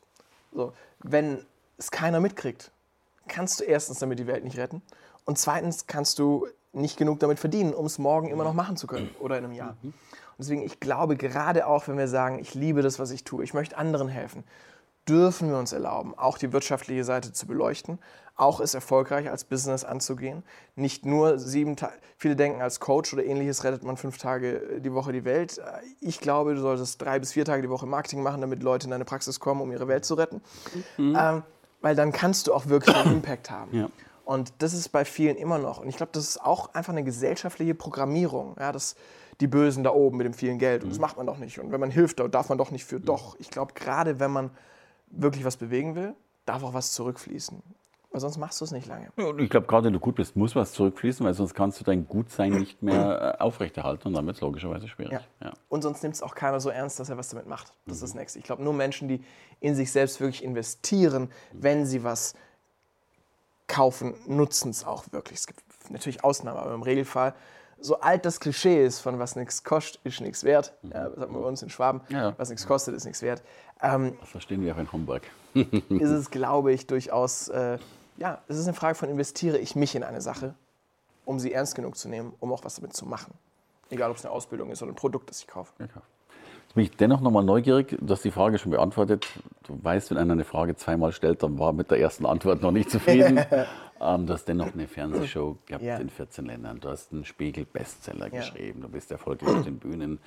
So, 0.53 0.73
wenn 0.99 1.45
es 1.77 1.91
keiner 1.91 2.19
mitkriegt, 2.19 2.71
kannst 3.27 3.59
du 3.59 3.63
erstens 3.63 3.99
damit 3.99 4.19
die 4.19 4.27
Welt 4.27 4.43
nicht 4.43 4.57
retten. 4.57 4.81
Und 5.25 5.37
zweitens 5.37 5.87
kannst 5.87 6.19
du 6.19 6.47
nicht 6.73 6.97
genug 6.97 7.19
damit 7.19 7.39
verdienen, 7.39 7.73
um 7.73 7.85
es 7.85 7.97
morgen 7.97 8.29
immer 8.29 8.43
noch 8.43 8.53
machen 8.53 8.77
zu 8.77 8.87
können 8.87 9.09
oder 9.19 9.37
in 9.37 9.45
einem 9.45 9.53
Jahr. 9.53 9.77
Und 9.83 9.93
deswegen, 10.39 10.61
ich 10.61 10.79
glaube, 10.79 11.17
gerade 11.17 11.67
auch, 11.67 11.87
wenn 11.87 11.97
wir 11.97 12.07
sagen, 12.07 12.39
ich 12.39 12.53
liebe 12.53 12.81
das, 12.81 12.99
was 12.99 13.11
ich 13.11 13.23
tue, 13.23 13.43
ich 13.43 13.53
möchte 13.53 13.77
anderen 13.77 14.07
helfen, 14.07 14.43
dürfen 15.07 15.49
wir 15.49 15.57
uns 15.57 15.73
erlauben, 15.73 16.17
auch 16.17 16.37
die 16.37 16.51
wirtschaftliche 16.53 17.03
Seite 17.03 17.31
zu 17.33 17.47
beleuchten, 17.47 17.99
auch 18.35 18.59
es 18.59 18.73
erfolgreich 18.75 19.29
als 19.29 19.43
Business 19.43 19.83
anzugehen. 19.83 20.43
Nicht 20.75 21.05
nur 21.05 21.39
sieben 21.39 21.75
Tage, 21.75 21.93
viele 22.17 22.35
denken 22.35 22.61
als 22.61 22.79
Coach 22.79 23.13
oder 23.13 23.25
ähnliches 23.25 23.63
rettet 23.63 23.83
man 23.83 23.97
fünf 23.97 24.17
Tage 24.17 24.79
die 24.79 24.93
Woche 24.93 25.11
die 25.11 25.25
Welt. 25.25 25.59
Ich 26.01 26.19
glaube, 26.19 26.53
du 26.53 26.61
solltest 26.61 27.01
drei 27.01 27.19
bis 27.19 27.33
vier 27.33 27.45
Tage 27.45 27.63
die 27.63 27.69
Woche 27.69 27.87
Marketing 27.87 28.21
machen, 28.21 28.41
damit 28.41 28.61
Leute 28.61 28.85
in 28.85 28.91
deine 28.91 29.05
Praxis 29.05 29.39
kommen, 29.39 29.61
um 29.61 29.71
ihre 29.71 29.87
Welt 29.87 30.05
zu 30.05 30.13
retten. 30.13 30.41
Mhm. 30.97 31.17
Ähm, 31.19 31.43
weil 31.81 31.95
dann 31.95 32.11
kannst 32.11 32.47
du 32.47 32.53
auch 32.53 32.67
wirklich 32.67 32.95
einen 32.95 33.13
Impact 33.17 33.49
haben. 33.49 33.75
Ja. 33.75 33.89
Und 34.23 34.53
das 34.59 34.73
ist 34.73 34.89
bei 34.89 35.05
vielen 35.05 35.37
immer 35.37 35.57
noch. 35.57 35.79
Und 35.79 35.87
ich 35.87 35.95
glaube, 35.95 36.11
das 36.11 36.27
ist 36.27 36.43
auch 36.43 36.73
einfach 36.73 36.91
eine 36.91 37.03
gesellschaftliche 37.03 37.73
Programmierung. 37.73 38.55
Ja, 38.59 38.71
das, 38.71 38.95
die 39.39 39.47
Bösen 39.47 39.83
da 39.83 39.91
oben 39.91 40.17
mit 40.17 40.25
dem 40.25 40.33
vielen 40.33 40.59
Geld. 40.59 40.83
Und 40.83 40.89
das 40.89 40.97
mhm. 40.97 41.03
macht 41.03 41.17
man 41.17 41.25
doch 41.25 41.37
nicht. 41.37 41.59
Und 41.59 41.71
wenn 41.71 41.79
man 41.79 41.91
hilft, 41.91 42.19
darf 42.19 42.49
man 42.49 42.57
doch 42.57 42.69
nicht 42.69 42.83
für. 42.83 42.99
Doch, 42.99 43.37
ich 43.39 43.49
glaube, 43.49 43.73
gerade 43.73 44.19
wenn 44.19 44.31
man 44.31 44.51
wirklich 45.11 45.45
was 45.45 45.57
bewegen 45.57 45.95
will, 45.95 46.15
darf 46.45 46.63
auch 46.63 46.73
was 46.73 46.93
zurückfließen. 46.93 47.61
Weil 48.11 48.21
sonst 48.21 48.37
machst 48.37 48.61
du 48.61 48.65
es 48.65 48.71
nicht 48.71 48.87
lange. 48.87 49.11
Ja, 49.17 49.37
ich 49.37 49.49
glaube, 49.49 49.67
gerade 49.67 49.85
wenn 49.85 49.93
du 49.93 49.99
gut 49.99 50.15
bist, 50.15 50.35
muss 50.35 50.55
was 50.55 50.71
zurückfließen, 50.71 51.25
weil 51.25 51.33
sonst 51.33 51.53
kannst 51.53 51.79
du 51.79 51.83
dein 51.83 52.07
Gutsein 52.07 52.53
nicht 52.53 52.81
mehr 52.81 53.35
äh, 53.39 53.43
aufrechterhalten 53.43 54.07
und 54.07 54.13
dann 54.13 54.25
wird 54.25 54.37
es 54.37 54.41
logischerweise 54.41 54.87
schwierig. 54.87 55.11
Ja. 55.11 55.21
Ja. 55.47 55.53
Und 55.67 55.81
sonst 55.81 56.01
nimmt 56.03 56.15
es 56.15 56.23
auch 56.23 56.33
keiner 56.33 56.59
so 56.59 56.69
ernst, 56.69 56.99
dass 56.99 57.09
er 57.09 57.17
was 57.17 57.29
damit 57.29 57.47
macht. 57.47 57.73
Das 57.85 57.85
mhm. 57.85 57.91
ist 57.93 58.01
das 58.01 58.13
Nächste. 58.15 58.39
Ich 58.39 58.45
glaube, 58.45 58.63
nur 58.63 58.73
Menschen, 58.73 59.09
die 59.09 59.23
in 59.59 59.75
sich 59.75 59.91
selbst 59.91 60.21
wirklich 60.21 60.43
investieren, 60.43 61.29
wenn 61.51 61.85
sie 61.85 62.03
was 62.03 62.33
kaufen, 63.67 64.13
nutzen 64.25 64.71
es 64.71 64.85
auch 64.85 65.03
wirklich. 65.11 65.39
Es 65.39 65.47
gibt 65.47 65.61
natürlich 65.89 66.23
Ausnahmen, 66.23 66.57
aber 66.57 66.73
im 66.73 66.83
Regelfall 66.83 67.35
so 67.79 67.99
alt 67.99 68.25
das 68.25 68.39
Klischee 68.39 68.85
ist 68.85 68.99
von 68.99 69.19
was 69.19 69.35
nichts 69.35 69.63
kostet, 69.63 70.01
ist 70.03 70.21
nichts 70.21 70.43
wert. 70.43 70.73
Mhm. 70.81 70.91
Ja, 70.91 71.09
das 71.09 71.19
sagt 71.19 71.31
man 71.31 71.41
bei 71.41 71.47
uns 71.47 71.61
in 71.61 71.69
Schwaben. 71.69 72.01
Ja. 72.09 72.33
Was 72.37 72.49
nichts 72.49 72.65
kostet, 72.67 72.95
ist 72.95 73.05
nichts 73.05 73.21
wert. 73.21 73.43
Ähm, 73.81 74.17
das 74.19 74.29
verstehen 74.29 74.63
wir 74.63 74.73
auch 74.73 74.79
in 74.79 74.91
Homburg. 74.91 75.23
ist 75.53 76.09
es, 76.09 76.31
glaube 76.31 76.73
ich, 76.73 76.87
durchaus, 76.87 77.47
äh, 77.49 77.77
ja, 78.17 78.41
es 78.47 78.57
ist 78.57 78.67
eine 78.67 78.75
Frage 78.75 78.95
von, 78.95 79.09
investiere 79.09 79.57
ich 79.57 79.75
mich 79.75 79.95
in 79.95 80.03
eine 80.03 80.21
Sache, 80.21 80.55
um 81.25 81.39
sie 81.39 81.53
ernst 81.53 81.75
genug 81.75 81.97
zu 81.97 82.09
nehmen, 82.09 82.33
um 82.39 82.51
auch 82.51 82.63
was 82.63 82.75
damit 82.75 82.93
zu 82.93 83.05
machen. 83.05 83.33
Egal, 83.89 84.11
ob 84.11 84.17
es 84.17 84.25
eine 84.25 84.33
Ausbildung 84.33 84.71
ist 84.71 84.81
oder 84.81 84.91
ein 84.91 84.95
Produkt, 84.95 85.29
das 85.29 85.39
ich 85.39 85.47
kaufe. 85.47 85.71
Ja, 85.79 85.85
Jetzt 86.67 86.75
bin 86.75 86.83
ich 86.83 86.91
dennoch 86.97 87.21
nochmal 87.21 87.45
neugierig. 87.45 87.97
Du 88.01 88.11
hast 88.11 88.25
die 88.25 88.31
Frage 88.31 88.57
schon 88.57 88.71
beantwortet. 88.71 89.25
Du 89.63 89.79
weißt, 89.81 90.11
wenn 90.11 90.17
einer 90.17 90.33
eine 90.33 90.43
Frage 90.43 90.75
zweimal 90.75 91.13
stellt, 91.13 91.41
dann 91.41 91.57
war 91.57 91.71
mit 91.71 91.91
der 91.91 91.99
ersten 91.99 92.25
Antwort 92.25 92.61
noch 92.61 92.71
nicht 92.71 92.91
zufrieden. 92.91 93.39
ähm, 94.01 94.25
du 94.25 94.33
hast 94.33 94.45
dennoch 94.45 94.73
eine 94.73 94.87
Fernsehshow 94.87 95.57
gehabt 95.65 95.83
ja. 95.83 95.97
in 95.97 96.09
14 96.09 96.45
Ländern. 96.45 96.79
Du 96.79 96.89
hast 96.89 97.11
einen 97.11 97.25
Spiegel-Bestseller 97.25 98.31
ja. 98.33 98.39
geschrieben. 98.39 98.81
Du 98.81 98.89
bist 98.89 99.11
erfolgreich 99.11 99.57
auf 99.57 99.63
den 99.63 99.79
Bühnen. 99.79 100.19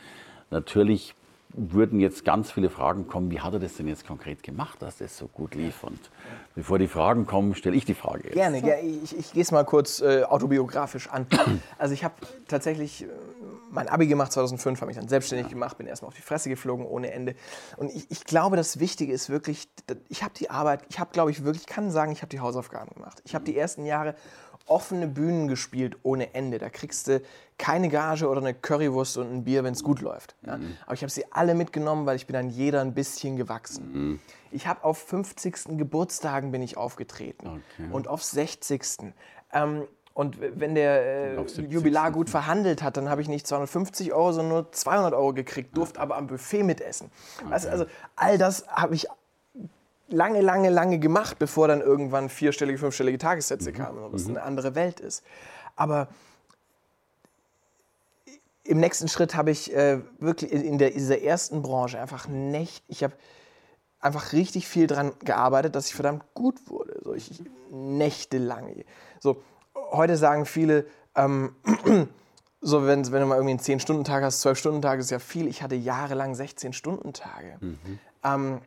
Natürlich 0.50 1.14
würden 1.52 2.00
jetzt 2.00 2.24
ganz 2.24 2.52
viele 2.52 2.70
Fragen 2.70 3.06
kommen, 3.06 3.30
wie 3.30 3.40
hat 3.40 3.52
er 3.52 3.58
das 3.58 3.74
denn 3.74 3.88
jetzt 3.88 4.06
konkret 4.06 4.42
gemacht, 4.42 4.80
dass 4.80 4.98
das 4.98 5.16
so 5.16 5.26
gut 5.26 5.54
lief? 5.54 5.82
Und 5.82 5.98
bevor 6.54 6.78
die 6.78 6.86
Fragen 6.86 7.26
kommen, 7.26 7.54
stelle 7.54 7.76
ich 7.76 7.84
die 7.84 7.94
Frage 7.94 8.24
jetzt. 8.24 8.34
Gerne, 8.34 8.64
ja, 8.64 8.76
ich, 8.78 9.16
ich 9.18 9.32
gehe 9.32 9.42
es 9.42 9.50
mal 9.50 9.64
kurz 9.64 10.00
äh, 10.00 10.22
autobiografisch 10.24 11.08
an. 11.08 11.26
Also 11.78 11.94
ich 11.94 12.04
habe 12.04 12.14
tatsächlich 12.46 13.02
äh, 13.02 13.06
mein 13.70 13.88
Abi 13.88 14.06
gemacht 14.06 14.32
2005, 14.32 14.80
habe 14.80 14.88
mich 14.88 14.96
dann 14.96 15.08
selbstständig 15.08 15.46
ja. 15.46 15.52
gemacht, 15.52 15.78
bin 15.78 15.86
erstmal 15.86 16.08
auf 16.08 16.14
die 16.14 16.22
Fresse 16.22 16.48
geflogen 16.48 16.86
ohne 16.86 17.12
Ende. 17.12 17.34
Und 17.76 17.90
ich, 17.90 18.10
ich 18.10 18.24
glaube, 18.24 18.56
das 18.56 18.80
Wichtige 18.80 19.12
ist 19.12 19.30
wirklich, 19.30 19.68
ich 20.08 20.22
habe 20.22 20.34
die 20.34 20.50
Arbeit, 20.50 20.82
ich 20.88 20.98
habe, 20.98 21.10
glaube 21.12 21.30
ich, 21.30 21.44
wirklich, 21.44 21.62
ich 21.62 21.68
kann 21.68 21.90
sagen, 21.90 22.12
ich 22.12 22.22
habe 22.22 22.30
die 22.30 22.40
Hausaufgaben 22.40 22.94
gemacht. 22.94 23.22
Ich 23.24 23.34
habe 23.34 23.44
die 23.44 23.56
ersten 23.56 23.86
Jahre 23.86 24.14
offene 24.66 25.08
Bühnen 25.08 25.48
gespielt 25.48 25.96
ohne 26.02 26.34
Ende. 26.34 26.58
Da 26.58 26.68
kriegst 26.68 27.08
du 27.08 27.22
keine 27.58 27.88
Gage 27.88 28.28
oder 28.28 28.40
eine 28.40 28.54
Currywurst 28.54 29.18
und 29.18 29.32
ein 29.32 29.44
Bier, 29.44 29.64
wenn 29.64 29.72
es 29.72 29.82
gut 29.82 30.00
läuft. 30.00 30.36
Ja? 30.46 30.56
Mhm. 30.56 30.76
Aber 30.84 30.94
ich 30.94 31.02
habe 31.02 31.10
sie 31.10 31.30
alle 31.32 31.54
mitgenommen, 31.54 32.06
weil 32.06 32.16
ich 32.16 32.26
bin 32.26 32.36
an 32.36 32.50
jeder 32.50 32.80
ein 32.80 32.94
bisschen 32.94 33.36
gewachsen. 33.36 33.92
Mhm. 33.92 34.20
Ich 34.50 34.66
habe 34.66 34.84
auf 34.84 34.98
50. 34.98 35.76
Geburtstagen 35.78 36.52
bin 36.52 36.62
ich 36.62 36.76
aufgetreten 36.76 37.48
okay. 37.48 37.88
und 37.90 38.08
auf 38.08 38.22
60. 38.22 39.12
Ähm, 39.52 39.86
und 40.12 40.38
wenn 40.40 40.74
der 40.74 41.38
äh, 41.38 41.62
Jubilar 41.62 42.10
gut 42.10 42.28
verhandelt 42.28 42.82
hat, 42.82 42.96
dann 42.96 43.08
habe 43.08 43.22
ich 43.22 43.28
nicht 43.28 43.46
250 43.46 44.12
Euro, 44.12 44.32
sondern 44.32 44.52
nur 44.52 44.72
200 44.72 45.14
Euro 45.14 45.32
gekriegt, 45.32 45.76
durfte 45.76 46.00
aber 46.00 46.16
am 46.16 46.26
Buffet 46.26 46.62
mitessen. 46.62 47.10
Okay. 47.40 47.52
Also, 47.52 47.68
also 47.68 47.86
all 48.16 48.36
das 48.36 48.66
habe 48.68 48.94
ich 48.94 49.06
lange, 50.08 50.40
lange, 50.40 50.68
lange 50.68 50.98
gemacht, 50.98 51.38
bevor 51.38 51.68
dann 51.68 51.80
irgendwann 51.80 52.28
vierstellige, 52.28 52.78
fünfstellige 52.78 53.18
Tagessätze 53.18 53.72
kamen, 53.72 54.12
was 54.12 54.28
eine 54.28 54.42
andere 54.42 54.74
Welt 54.74 55.00
ist. 55.00 55.24
Aber 55.76 56.08
im 58.64 58.78
nächsten 58.78 59.08
Schritt 59.08 59.34
habe 59.34 59.50
ich 59.50 59.74
äh, 59.74 60.00
wirklich 60.18 60.52
in 60.52 60.78
der, 60.78 60.90
dieser 60.90 61.22
ersten 61.22 61.62
Branche 61.62 62.00
einfach 62.00 62.28
nicht, 62.28 62.84
ich 62.88 63.02
habe 63.02 63.14
einfach 64.00 64.32
richtig 64.32 64.66
viel 64.66 64.86
daran 64.86 65.12
gearbeitet, 65.20 65.74
dass 65.74 65.86
ich 65.88 65.94
verdammt 65.94 66.24
gut 66.34 66.68
wurde. 66.68 67.00
So, 67.02 67.14
ich, 67.14 67.42
nächtelang. 67.70 68.84
So, 69.18 69.42
heute 69.90 70.16
sagen 70.16 70.46
viele, 70.46 70.86
ähm, 71.14 71.54
so 72.60 72.86
wenn, 72.86 73.10
wenn 73.10 73.20
du 73.20 73.26
mal 73.26 73.36
irgendwie 73.36 73.52
einen 73.52 73.60
10-Stunden-Tag 73.60 74.22
hast, 74.22 74.44
12-Stunden-Tag 74.44 75.00
ist 75.00 75.10
ja 75.10 75.18
viel. 75.18 75.46
Ich 75.46 75.62
hatte 75.62 75.74
jahrelang 75.74 76.34
16-Stunden-Tage. 76.34 77.56
Mhm. 77.60 77.98
Ähm, 78.24 78.60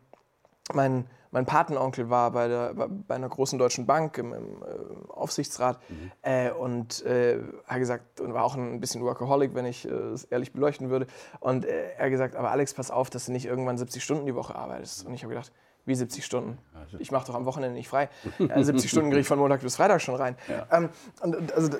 mein, 0.73 1.05
mein 1.31 1.45
Patenonkel 1.45 2.09
war 2.09 2.31
bei, 2.31 2.47
der, 2.47 2.73
bei 2.73 3.15
einer 3.15 3.29
großen 3.29 3.59
deutschen 3.59 3.85
Bank 3.85 4.17
im, 4.17 4.33
im 4.33 4.61
äh, 4.61 5.11
Aufsichtsrat 5.11 5.79
mhm. 5.89 6.11
äh, 6.21 6.51
und 6.51 7.03
äh, 7.05 7.39
hat 7.65 7.79
gesagt, 7.79 8.21
und 8.21 8.33
war 8.33 8.43
auch 8.43 8.55
ein 8.55 8.79
bisschen 8.79 9.01
Workaholic, 9.03 9.53
wenn 9.55 9.65
ich 9.65 9.87
äh, 9.87 9.91
es 9.91 10.25
ehrlich 10.25 10.53
beleuchten 10.53 10.89
würde. 10.89 11.07
Und 11.39 11.65
äh, 11.65 11.93
er 11.97 12.05
hat 12.05 12.11
gesagt, 12.11 12.35
aber 12.35 12.51
Alex, 12.51 12.73
pass 12.73 12.91
auf, 12.91 13.09
dass 13.09 13.25
du 13.25 13.31
nicht 13.31 13.45
irgendwann 13.45 13.77
70 13.77 14.03
Stunden 14.03 14.25
die 14.25 14.35
Woche 14.35 14.55
arbeitest. 14.55 15.05
Und 15.05 15.13
ich 15.13 15.23
habe 15.23 15.33
gedacht, 15.33 15.51
wie 15.85 15.95
70 15.95 16.25
Stunden? 16.25 16.57
Ich 16.99 17.11
mache 17.11 17.27
doch 17.27 17.35
am 17.35 17.45
Wochenende 17.45 17.75
nicht 17.75 17.87
frei. 17.87 18.09
70 18.37 18.89
Stunden 18.89 19.09
kriege 19.09 19.21
ich 19.21 19.27
von 19.27 19.39
Montag 19.39 19.61
bis 19.61 19.75
Freitag 19.75 20.01
schon 20.01 20.15
rein. 20.15 20.35
Ja. 20.47 20.67
Ähm, 20.77 20.89
und, 21.21 21.53
also, 21.53 21.77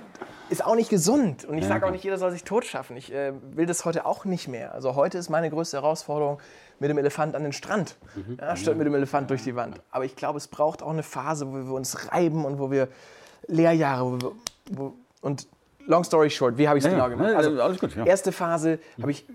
ist 0.50 0.66
auch 0.66 0.76
nicht 0.76 0.90
gesund. 0.90 1.46
Und 1.46 1.58
ich 1.58 1.66
sage 1.66 1.86
auch 1.86 1.92
nicht, 1.92 2.04
jeder 2.04 2.18
soll 2.18 2.32
sich 2.32 2.44
tot 2.44 2.66
schaffen. 2.66 2.98
Ich 2.98 3.14
äh, 3.14 3.34
will 3.52 3.66
das 3.66 3.86
heute 3.86 4.06
auch 4.06 4.26
nicht 4.26 4.48
mehr. 4.48 4.74
Also 4.74 4.96
heute 4.96 5.18
ist 5.18 5.30
meine 5.30 5.50
größte 5.50 5.78
Herausforderung 5.78 6.40
mit 6.80 6.90
dem 6.90 6.98
Elefant 6.98 7.36
an 7.36 7.44
den 7.44 7.54
Strand, 7.54 7.96
mhm. 8.16 8.38
ja, 8.40 8.56
statt 8.56 8.78
mit 8.78 8.86
dem 8.86 8.96
Elefant 8.96 9.30
durch 9.30 9.44
die 9.44 9.56
Wand. 9.56 9.82
Aber 9.92 10.06
ich 10.06 10.16
glaube, 10.16 10.38
es 10.38 10.48
braucht 10.48 10.84
auch 10.84 10.92
eine 10.92 11.04
Phase, 11.04 11.48
wo 11.48 11.54
wir 11.54 11.74
uns 11.74 12.12
reiben 12.12 12.46
und 12.46 12.60
wo 12.60 12.72
wir 12.72 12.88
Lehrjahre, 13.48 14.06
wo 14.06 14.22
wir, 14.22 14.32
wo, 14.72 14.94
und 15.22 15.48
long 15.86 16.04
story 16.04 16.30
short, 16.30 16.58
wie 16.58 16.68
habe 16.68 16.78
ich 16.78 16.86
es 16.86 16.92
ja, 16.92 16.98
genau 16.98 17.10
gemacht? 17.10 17.36
Also, 17.36 17.62
alles 17.62 17.80
gut, 17.80 17.96
ja. 17.96 18.06
erste 18.06 18.32
Phase 18.32 18.80
habe 19.02 19.12
ich 19.12 19.26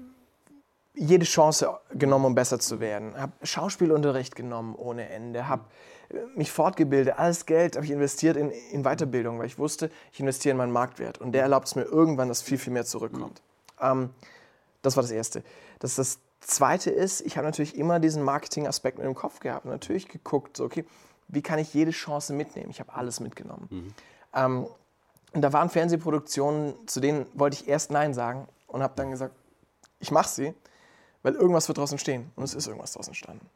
jede 0.99 1.25
Chance 1.25 1.79
genommen, 1.93 2.27
um 2.27 2.35
besser 2.35 2.59
zu 2.59 2.81
werden. 2.81 3.17
Habe 3.17 3.33
Schauspielunterricht 3.43 4.35
genommen 4.35 4.75
ohne 4.75 5.09
Ende, 5.09 5.49
habe 5.49 5.65
mich 6.35 6.51
fortgebildet, 6.51 7.19
alles 7.19 7.47
Geld 7.47 7.77
habe 7.77 7.85
ich 7.85 7.93
investiert 7.93 8.37
in, 8.37 8.51
in, 8.51 8.83
Weiterbildung, 8.83 9.39
weil 9.39 9.47
ich 9.47 9.59
wusste, 9.59 9.91
ich 10.13 10.21
investiere 10.21 10.53
in 10.53 10.57
meinen 10.57 10.73
Marktwert 10.73 11.19
und 11.19 11.33
der 11.33 11.43
erlaubt 11.43 11.69
es 11.69 11.75
mir 11.75 11.83
irgendwann, 11.83 12.29
dass 12.29 12.41
viel, 12.43 12.59
viel 12.59 12.73
mehr 12.73 12.85
zurückkommt. 12.85 13.43
Ähm, 13.81 14.11
das 14.83 14.97
war 14.97 15.03
das 15.03 15.11
Erste. 15.11 15.43
Das, 15.81 15.97
das 15.97 16.19
Zweite 16.41 16.91
ist, 16.91 17.21
ich 17.21 17.37
habe 17.37 17.47
natürlich 17.47 17.77
immer 17.77 18.01
diesen 18.01 18.23
Marketing-Aspekt 18.23 18.99
im 18.99 19.15
Kopf 19.15 19.41
gehabt 19.41 19.67
und 19.67 19.71
natürlich 19.71 20.09
geguckt, 20.09 20.57
so, 20.57 20.65
okay, 20.65 20.85
wie 21.29 21.43
kann 21.43 21.59
ich 21.59 21.75
jede 21.75 21.91
Chance 21.91 22.33
mitnehmen? 22.33 22.71
Ich 22.71 22.81
habe 22.81 22.95
alles 22.95 23.21
mitgenommen. 23.21 23.69
Mhm. 23.71 23.95
Ähm, 24.35 24.67
und 25.35 25.43
da 25.43 25.53
waren 25.53 25.69
Fernsehproduktionen, 25.69 26.75
zu 26.87 27.01
denen 27.01 27.27
wollte 27.35 27.59
ich 27.61 27.69
erst 27.69 27.91
Nein 27.91 28.15
sagen 28.15 28.49
und 28.67 28.83
habe 28.83 28.95
dann 28.97 29.11
gesagt, 29.11 29.35
ich 30.01 30.11
mache 30.11 30.29
sie, 30.29 30.55
weil 31.23 31.35
irgendwas 31.35 31.69
wird 31.69 31.79
draußen 31.79 31.99
stehen 31.99 32.31
und 32.37 32.45
es 32.45 32.55
ist 32.55 32.67
irgendwas 32.67 32.93
draußen 32.93 33.11
entstanden. 33.11 33.47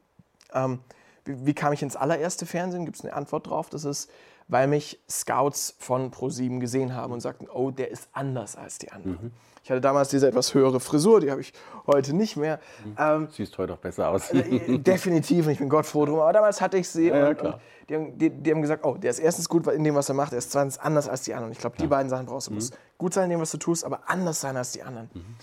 Ähm, 0.52 0.80
wie, 1.24 1.46
wie, 1.46 1.54
kam 1.54 1.72
ich 1.72 1.82
ins 1.82 1.96
allererste 1.96 2.46
Fernsehen? 2.46 2.84
Gibt 2.84 2.98
es 2.98 3.04
eine 3.04 3.14
Antwort 3.14 3.48
drauf? 3.48 3.70
Das 3.70 3.84
ist, 3.84 4.10
weil 4.48 4.66
mich 4.66 5.00
Scouts 5.08 5.76
von 5.78 6.10
ProSieben 6.10 6.60
gesehen 6.60 6.94
haben 6.94 7.12
und 7.12 7.20
sagten, 7.20 7.48
oh, 7.48 7.70
der 7.70 7.90
ist 7.90 8.08
anders 8.12 8.56
als 8.56 8.78
die 8.78 8.90
anderen. 8.90 9.24
Mhm. 9.24 9.30
Ich 9.64 9.70
hatte 9.70 9.80
damals 9.80 10.08
diese 10.08 10.26
etwas 10.26 10.54
höhere 10.54 10.80
Frisur, 10.80 11.20
die 11.20 11.30
habe 11.30 11.40
ich 11.40 11.52
heute 11.86 12.16
nicht 12.16 12.36
mehr. 12.36 12.58
Mhm. 12.84 12.96
Ähm, 12.98 13.28
Siehst 13.30 13.56
heute 13.58 13.74
auch 13.74 13.78
besser 13.78 14.08
aus. 14.08 14.30
Äh, 14.30 14.78
definitiv, 14.78 15.46
und 15.46 15.52
ich 15.52 15.58
bin 15.58 15.68
Gott 15.68 15.86
froh 15.86 16.04
drum. 16.04 16.18
Aber 16.18 16.32
damals 16.32 16.60
hatte 16.60 16.78
ich 16.78 16.88
sie 16.88 17.08
ja, 17.08 17.28
und, 17.28 17.40
und 17.40 17.54
die, 17.88 17.94
haben, 17.94 18.18
die, 18.18 18.30
die, 18.30 18.50
haben, 18.50 18.60
gesagt, 18.60 18.84
oh, 18.84 18.96
der 18.96 19.10
ist 19.10 19.20
erstens 19.20 19.48
gut 19.48 19.68
in 19.68 19.84
dem, 19.84 19.94
was 19.94 20.08
er 20.08 20.16
macht, 20.16 20.32
er 20.32 20.38
ist 20.38 20.50
zweitens 20.50 20.78
anders 20.78 21.08
als 21.08 21.22
die 21.22 21.34
anderen. 21.34 21.52
Ich 21.52 21.58
glaube, 21.58 21.76
die 21.76 21.84
ja. 21.84 21.88
beiden 21.88 22.10
Sachen 22.10 22.26
brauchst 22.26 22.48
du. 22.48 22.50
Du 22.50 22.54
mhm. 22.54 22.58
musst 22.58 22.76
gut 22.98 23.14
sein 23.14 23.24
in 23.24 23.30
dem, 23.30 23.40
was 23.40 23.52
du 23.52 23.58
tust, 23.58 23.84
aber 23.84 24.00
anders 24.06 24.40
sein 24.40 24.56
als 24.56 24.72
die 24.72 24.82
anderen. 24.82 25.10
Mhm. 25.14 25.36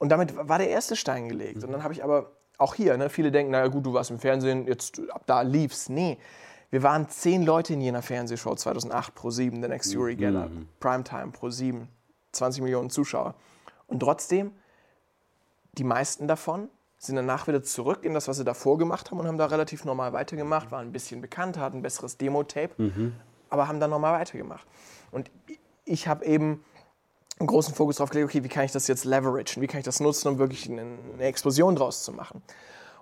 Und 0.00 0.08
damit 0.08 0.34
war 0.34 0.56
der 0.56 0.70
erste 0.70 0.96
Stein 0.96 1.28
gelegt. 1.28 1.62
Und 1.62 1.72
dann 1.72 1.84
habe 1.84 1.92
ich 1.92 2.02
aber 2.02 2.32
auch 2.56 2.74
hier, 2.74 2.96
ne, 2.96 3.10
viele 3.10 3.30
denken, 3.30 3.52
naja 3.52 3.68
gut, 3.68 3.84
du 3.84 3.92
warst 3.92 4.10
im 4.10 4.18
Fernsehen, 4.18 4.66
jetzt 4.66 5.00
ab 5.10 5.24
da 5.26 5.42
lief's. 5.42 5.90
Nee, 5.90 6.16
wir 6.70 6.82
waren 6.82 7.08
zehn 7.10 7.44
Leute 7.44 7.74
in 7.74 7.82
jener 7.82 8.00
Fernsehshow 8.00 8.54
2008 8.54 9.14
pro 9.14 9.30
7, 9.30 9.62
The 9.62 9.68
Next 9.68 9.92
Yuri 9.92 10.16
Geller, 10.16 10.48
mhm. 10.48 10.68
Primetime 10.80 11.32
pro 11.32 11.50
7, 11.50 11.86
20 12.32 12.62
Millionen 12.62 12.88
Zuschauer. 12.88 13.34
Und 13.86 14.00
trotzdem, 14.00 14.52
die 15.72 15.84
meisten 15.84 16.26
davon 16.26 16.70
sind 16.96 17.16
danach 17.16 17.46
wieder 17.46 17.62
zurück 17.62 18.02
in 18.02 18.14
das, 18.14 18.26
was 18.26 18.38
sie 18.38 18.44
davor 18.44 18.78
gemacht 18.78 19.10
haben 19.10 19.20
und 19.20 19.26
haben 19.26 19.38
da 19.38 19.46
relativ 19.46 19.84
normal 19.84 20.14
weitergemacht, 20.14 20.70
waren 20.70 20.88
ein 20.88 20.92
bisschen 20.92 21.20
bekannt, 21.20 21.58
hatten 21.58 21.78
ein 21.78 21.82
besseres 21.82 22.16
Demo-Tape, 22.16 22.70
mhm. 22.76 23.12
aber 23.50 23.68
haben 23.68 23.80
dann 23.80 23.90
normal 23.90 24.18
weitergemacht. 24.18 24.66
Und 25.10 25.30
ich 25.84 26.08
habe 26.08 26.24
eben 26.24 26.64
einen 27.40 27.46
großen 27.46 27.74
Fokus 27.74 27.96
darauf 27.96 28.10
gelegt, 28.10 28.30
okay, 28.30 28.44
wie 28.44 28.48
kann 28.48 28.64
ich 28.64 28.72
das 28.72 28.86
jetzt 28.86 29.04
leveragen, 29.04 29.62
wie 29.62 29.66
kann 29.66 29.80
ich 29.80 29.84
das 29.84 29.98
nutzen, 29.98 30.28
um 30.28 30.38
wirklich 30.38 30.70
eine, 30.70 30.82
eine 30.82 31.24
Explosion 31.24 31.74
draus 31.74 32.04
zu 32.04 32.12
machen. 32.12 32.42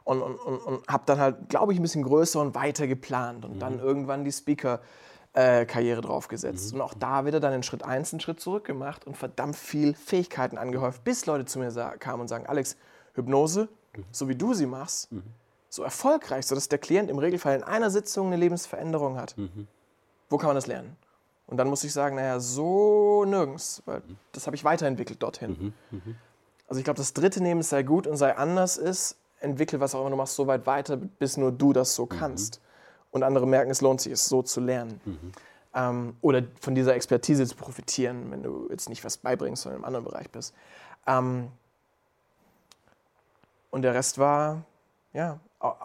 Und, 0.04 0.22
und, 0.22 0.36
und, 0.36 0.58
und 0.58 0.88
habe 0.88 1.02
dann 1.06 1.18
halt, 1.18 1.48
glaube 1.48 1.72
ich, 1.72 1.78
ein 1.78 1.82
bisschen 1.82 2.04
größer 2.04 2.40
und 2.40 2.54
weiter 2.54 2.86
geplant 2.86 3.44
und 3.44 3.56
mhm. 3.56 3.58
dann 3.58 3.78
irgendwann 3.80 4.24
die 4.24 4.32
Speaker-Karriere 4.32 5.98
äh, 5.98 6.02
draufgesetzt. 6.02 6.72
Mhm. 6.72 6.80
Und 6.80 6.86
auch 6.86 6.94
da 6.94 7.26
wieder 7.26 7.40
dann 7.40 7.52
in 7.52 7.62
Schritt 7.62 7.84
1 7.84 8.14
einen 8.14 8.20
Schritt 8.20 8.40
zurück 8.40 8.64
gemacht 8.64 9.06
und 9.06 9.16
verdammt 9.16 9.56
viel 9.56 9.94
Fähigkeiten 9.94 10.56
angehäuft, 10.56 11.04
bis 11.04 11.26
Leute 11.26 11.44
zu 11.44 11.58
mir 11.58 11.70
kamen 11.98 12.22
und 12.22 12.28
sagen, 12.28 12.46
Alex, 12.46 12.76
Hypnose, 13.14 13.68
mhm. 13.96 14.04
so 14.12 14.28
wie 14.28 14.36
du 14.36 14.54
sie 14.54 14.66
machst, 14.66 15.12
mhm. 15.12 15.24
so 15.68 15.82
erfolgreich, 15.82 16.46
sodass 16.46 16.68
der 16.68 16.78
Klient 16.78 17.10
im 17.10 17.18
Regelfall 17.18 17.56
in 17.56 17.64
einer 17.64 17.90
Sitzung 17.90 18.28
eine 18.28 18.36
Lebensveränderung 18.36 19.18
hat. 19.18 19.36
Mhm. 19.36 19.66
Wo 20.30 20.38
kann 20.38 20.46
man 20.46 20.54
das 20.54 20.68
lernen? 20.68 20.96
Und 21.48 21.56
dann 21.56 21.68
muss 21.68 21.82
ich 21.82 21.92
sagen, 21.92 22.16
naja, 22.16 22.40
so 22.40 23.24
nirgends, 23.24 23.82
weil 23.86 24.02
das 24.32 24.46
habe 24.46 24.54
ich 24.54 24.64
weiterentwickelt 24.64 25.22
dorthin. 25.22 25.72
Mhm, 25.90 25.98
mh. 25.98 26.14
Also 26.68 26.78
ich 26.78 26.84
glaube, 26.84 26.98
das 26.98 27.14
dritte 27.14 27.42
Nehmen 27.42 27.62
sei 27.62 27.82
gut 27.82 28.06
und 28.06 28.18
sei 28.18 28.36
anders 28.36 28.76
ist, 28.76 29.16
entwickel 29.40 29.80
was 29.80 29.94
auch 29.94 30.02
immer 30.02 30.10
du 30.10 30.16
machst 30.16 30.36
so 30.36 30.46
weit 30.46 30.66
weiter, 30.66 30.98
bis 30.98 31.38
nur 31.38 31.50
du 31.50 31.72
das 31.72 31.94
so 31.94 32.04
mhm. 32.04 32.10
kannst. 32.10 32.60
Und 33.10 33.22
andere 33.22 33.46
merken, 33.46 33.70
es 33.70 33.80
lohnt 33.80 34.02
sich, 34.02 34.12
es 34.12 34.26
so 34.26 34.42
zu 34.42 34.60
lernen. 34.60 35.00
Mhm. 35.06 35.32
Ähm, 35.74 36.16
oder 36.20 36.42
von 36.60 36.74
dieser 36.74 36.94
Expertise 36.94 37.46
zu 37.46 37.56
profitieren, 37.56 38.30
wenn 38.30 38.42
du 38.42 38.68
jetzt 38.70 38.90
nicht 38.90 39.02
was 39.02 39.16
beibringst, 39.16 39.62
sondern 39.62 39.80
im 39.80 39.84
anderen 39.86 40.04
Bereich 40.04 40.28
bist. 40.28 40.54
Ähm, 41.06 41.48
und 43.70 43.80
der 43.80 43.94
Rest 43.94 44.18
war, 44.18 44.64
ja, 45.14 45.40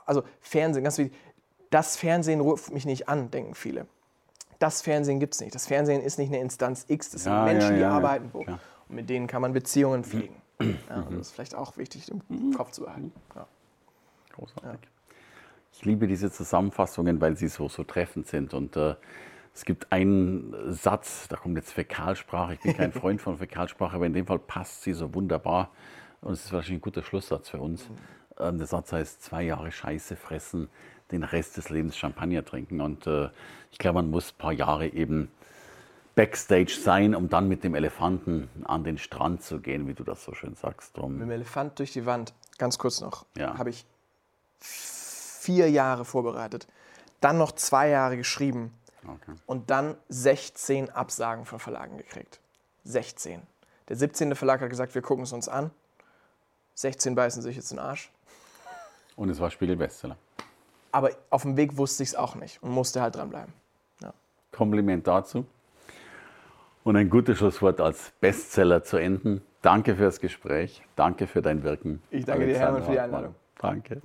also 0.06 0.24
Fernsehen, 0.42 0.84
ganz 0.84 0.98
wichtig. 0.98 1.18
Das 1.70 1.96
Fernsehen 1.96 2.42
ruft 2.42 2.74
mich 2.74 2.86
nicht 2.86 3.08
an, 3.08 3.32
denken 3.32 3.56
viele 3.56 3.88
das 4.64 4.82
Fernsehen 4.82 5.20
gibt 5.20 5.34
es 5.34 5.42
nicht. 5.42 5.54
Das 5.54 5.68
Fernsehen 5.68 6.02
ist 6.02 6.18
nicht 6.18 6.30
eine 6.30 6.40
Instanz 6.40 6.86
X, 6.88 7.10
das 7.10 7.24
sind 7.26 7.44
Menschen, 7.44 7.72
ja, 7.72 7.82
ja, 7.82 7.90
die 7.90 7.96
arbeiten 7.96 8.30
wo. 8.32 8.40
Und 8.40 8.96
mit 8.96 9.10
denen 9.10 9.28
kann 9.28 9.42
man 9.42 9.52
Beziehungen 9.52 10.06
pflegen. 10.06 10.36
Mhm. 10.60 10.78
das 10.88 11.28
ist 11.28 11.32
vielleicht 11.32 11.54
auch 11.54 11.76
wichtig 11.76 12.10
im 12.10 12.22
mhm. 12.30 12.54
Kopf 12.54 12.72
zu 12.72 12.84
behalten. 12.84 13.12
Großartig. 14.32 14.90
Ich 15.74 15.84
liebe 15.84 16.08
diese 16.08 16.32
Zusammenfassungen, 16.32 17.20
weil 17.20 17.36
sie 17.36 17.50
so, 17.50 17.68
so 17.68 17.84
treffend 17.84 18.28
sind. 18.28 18.54
Und 18.54 18.78
äh, 18.78 18.96
es 19.54 19.66
gibt 19.66 19.92
einen 19.92 20.56
Satz, 20.72 21.28
da 21.28 21.36
kommt 21.36 21.58
jetzt 21.58 21.74
Fäkalsprache. 21.74 22.54
Ich 22.54 22.62
bin 22.62 22.78
kein 22.78 22.92
Freund 22.94 23.22
von 23.22 23.38
Fäkalsprache, 23.38 23.98
aber 23.98 24.06
in 24.06 24.14
dem 24.14 24.28
Fall 24.28 24.40
passt 24.40 24.84
sie 24.84 24.94
so 24.94 25.14
wunderbar. 25.14 25.72
Und 26.22 26.34
es 26.34 26.46
ist 26.46 26.54
wahrscheinlich 26.54 26.80
ein 26.80 26.82
guter 26.82 27.04
Schlusssatz 27.04 27.50
für 27.50 27.60
uns. 27.60 27.90
Mhm. 27.90 27.96
Ähm, 28.40 28.58
der 28.58 28.68
Satz 28.68 28.92
heißt, 28.92 29.24
zwei 29.24 29.44
Jahre 29.44 29.72
Scheiße 29.72 30.16
fressen, 30.16 30.70
den 31.12 31.24
Rest 31.24 31.58
des 31.58 31.70
Lebens 31.70 31.98
Champagner 31.98 32.44
trinken. 32.44 32.82
Und 32.82 33.08
äh, 33.08 33.30
ich 33.72 33.78
glaube, 33.78 33.96
man 33.96 34.10
muss 34.10 34.32
ein 34.32 34.38
paar 34.38 34.54
Jahre 34.54 34.88
eben 34.88 35.32
Backstage 36.16 36.76
sein, 36.80 37.16
um 37.16 37.30
dann 37.30 37.48
mit 37.48 37.64
dem 37.64 37.74
Elefanten 37.74 38.50
an 38.66 38.84
den 38.84 38.98
Strand 38.98 39.42
zu 39.42 39.60
gehen, 39.60 39.88
wie 39.88 39.94
du 39.94 40.04
das 40.04 40.24
so 40.24 40.34
schön 40.34 40.56
sagst. 40.56 40.96
Drum. 40.98 41.14
Mit 41.14 41.24
dem 41.24 41.32
Elefant 41.32 41.80
durch 41.80 41.92
die 41.92 42.06
Wand, 42.06 42.34
ganz 42.58 42.78
kurz 42.78 43.02
noch, 43.02 43.26
ja. 43.36 43.58
habe 43.58 43.72
ich 43.72 43.86
vier 44.60 45.70
Jahre 45.70 46.06
vorbereitet, 46.06 46.68
dann 47.20 47.38
noch 47.38 47.52
zwei 47.54 47.90
Jahre 47.90 48.16
geschrieben 48.16 48.74
okay. 49.04 49.34
und 49.46 49.70
dann 49.72 49.98
16 50.10 50.90
Absagen 50.92 51.46
von 51.46 51.60
Verlagen 51.60 51.98
gekriegt. 51.98 52.40
16. 52.84 53.42
Der 53.90 53.96
17. 53.96 54.36
Verlag 54.36 54.62
hat 54.62 54.70
gesagt, 54.70 54.94
wir 54.94 55.02
gucken 55.02 55.24
es 55.24 55.34
uns 55.34 55.50
an. 55.50 55.72
16 56.76 57.16
beißen 57.16 57.42
sich 57.42 57.56
jetzt 57.56 57.72
in 57.72 57.78
den 57.78 57.86
Arsch. 57.86 58.12
Und 59.16 59.30
es 59.30 59.40
war 59.40 59.52
Spiegel-Bestseller. 59.52 60.18
Aber 60.92 61.12
auf 61.30 61.44
dem 61.44 61.58
Weg 61.58 61.78
wusste 61.78 62.04
ich 62.04 62.10
es 62.10 62.16
auch 62.16 62.36
nicht 62.36 62.62
und 62.62 62.72
musste 62.72 63.02
halt 63.02 63.16
dranbleiben. 63.16 63.54
Ja. 64.02 64.14
Kompliment 64.52 65.08
dazu. 65.08 65.46
Und 66.84 66.98
ein 66.98 67.10
gutes 67.10 67.38
Schlusswort 67.38 67.80
als 67.80 68.12
Bestseller 68.20 68.84
zu 68.84 68.98
enden. 68.98 69.42
Danke 69.62 69.96
fürs 69.96 70.20
Gespräch. 70.20 70.82
Danke 70.96 71.28
für 71.28 71.42
dein 71.42 71.64
Wirken. 71.64 72.02
Ich 72.12 72.26
danke 72.26 72.46
dir, 72.46 72.58
Hermann, 72.58 72.84
für 72.84 72.92
die 72.92 73.00
Einladung. 73.00 73.36
Danke. 73.58 74.02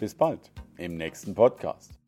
Bis 0.00 0.14
bald 0.14 0.50
im 0.76 0.96
nächsten 0.96 1.34
Podcast. 1.34 2.01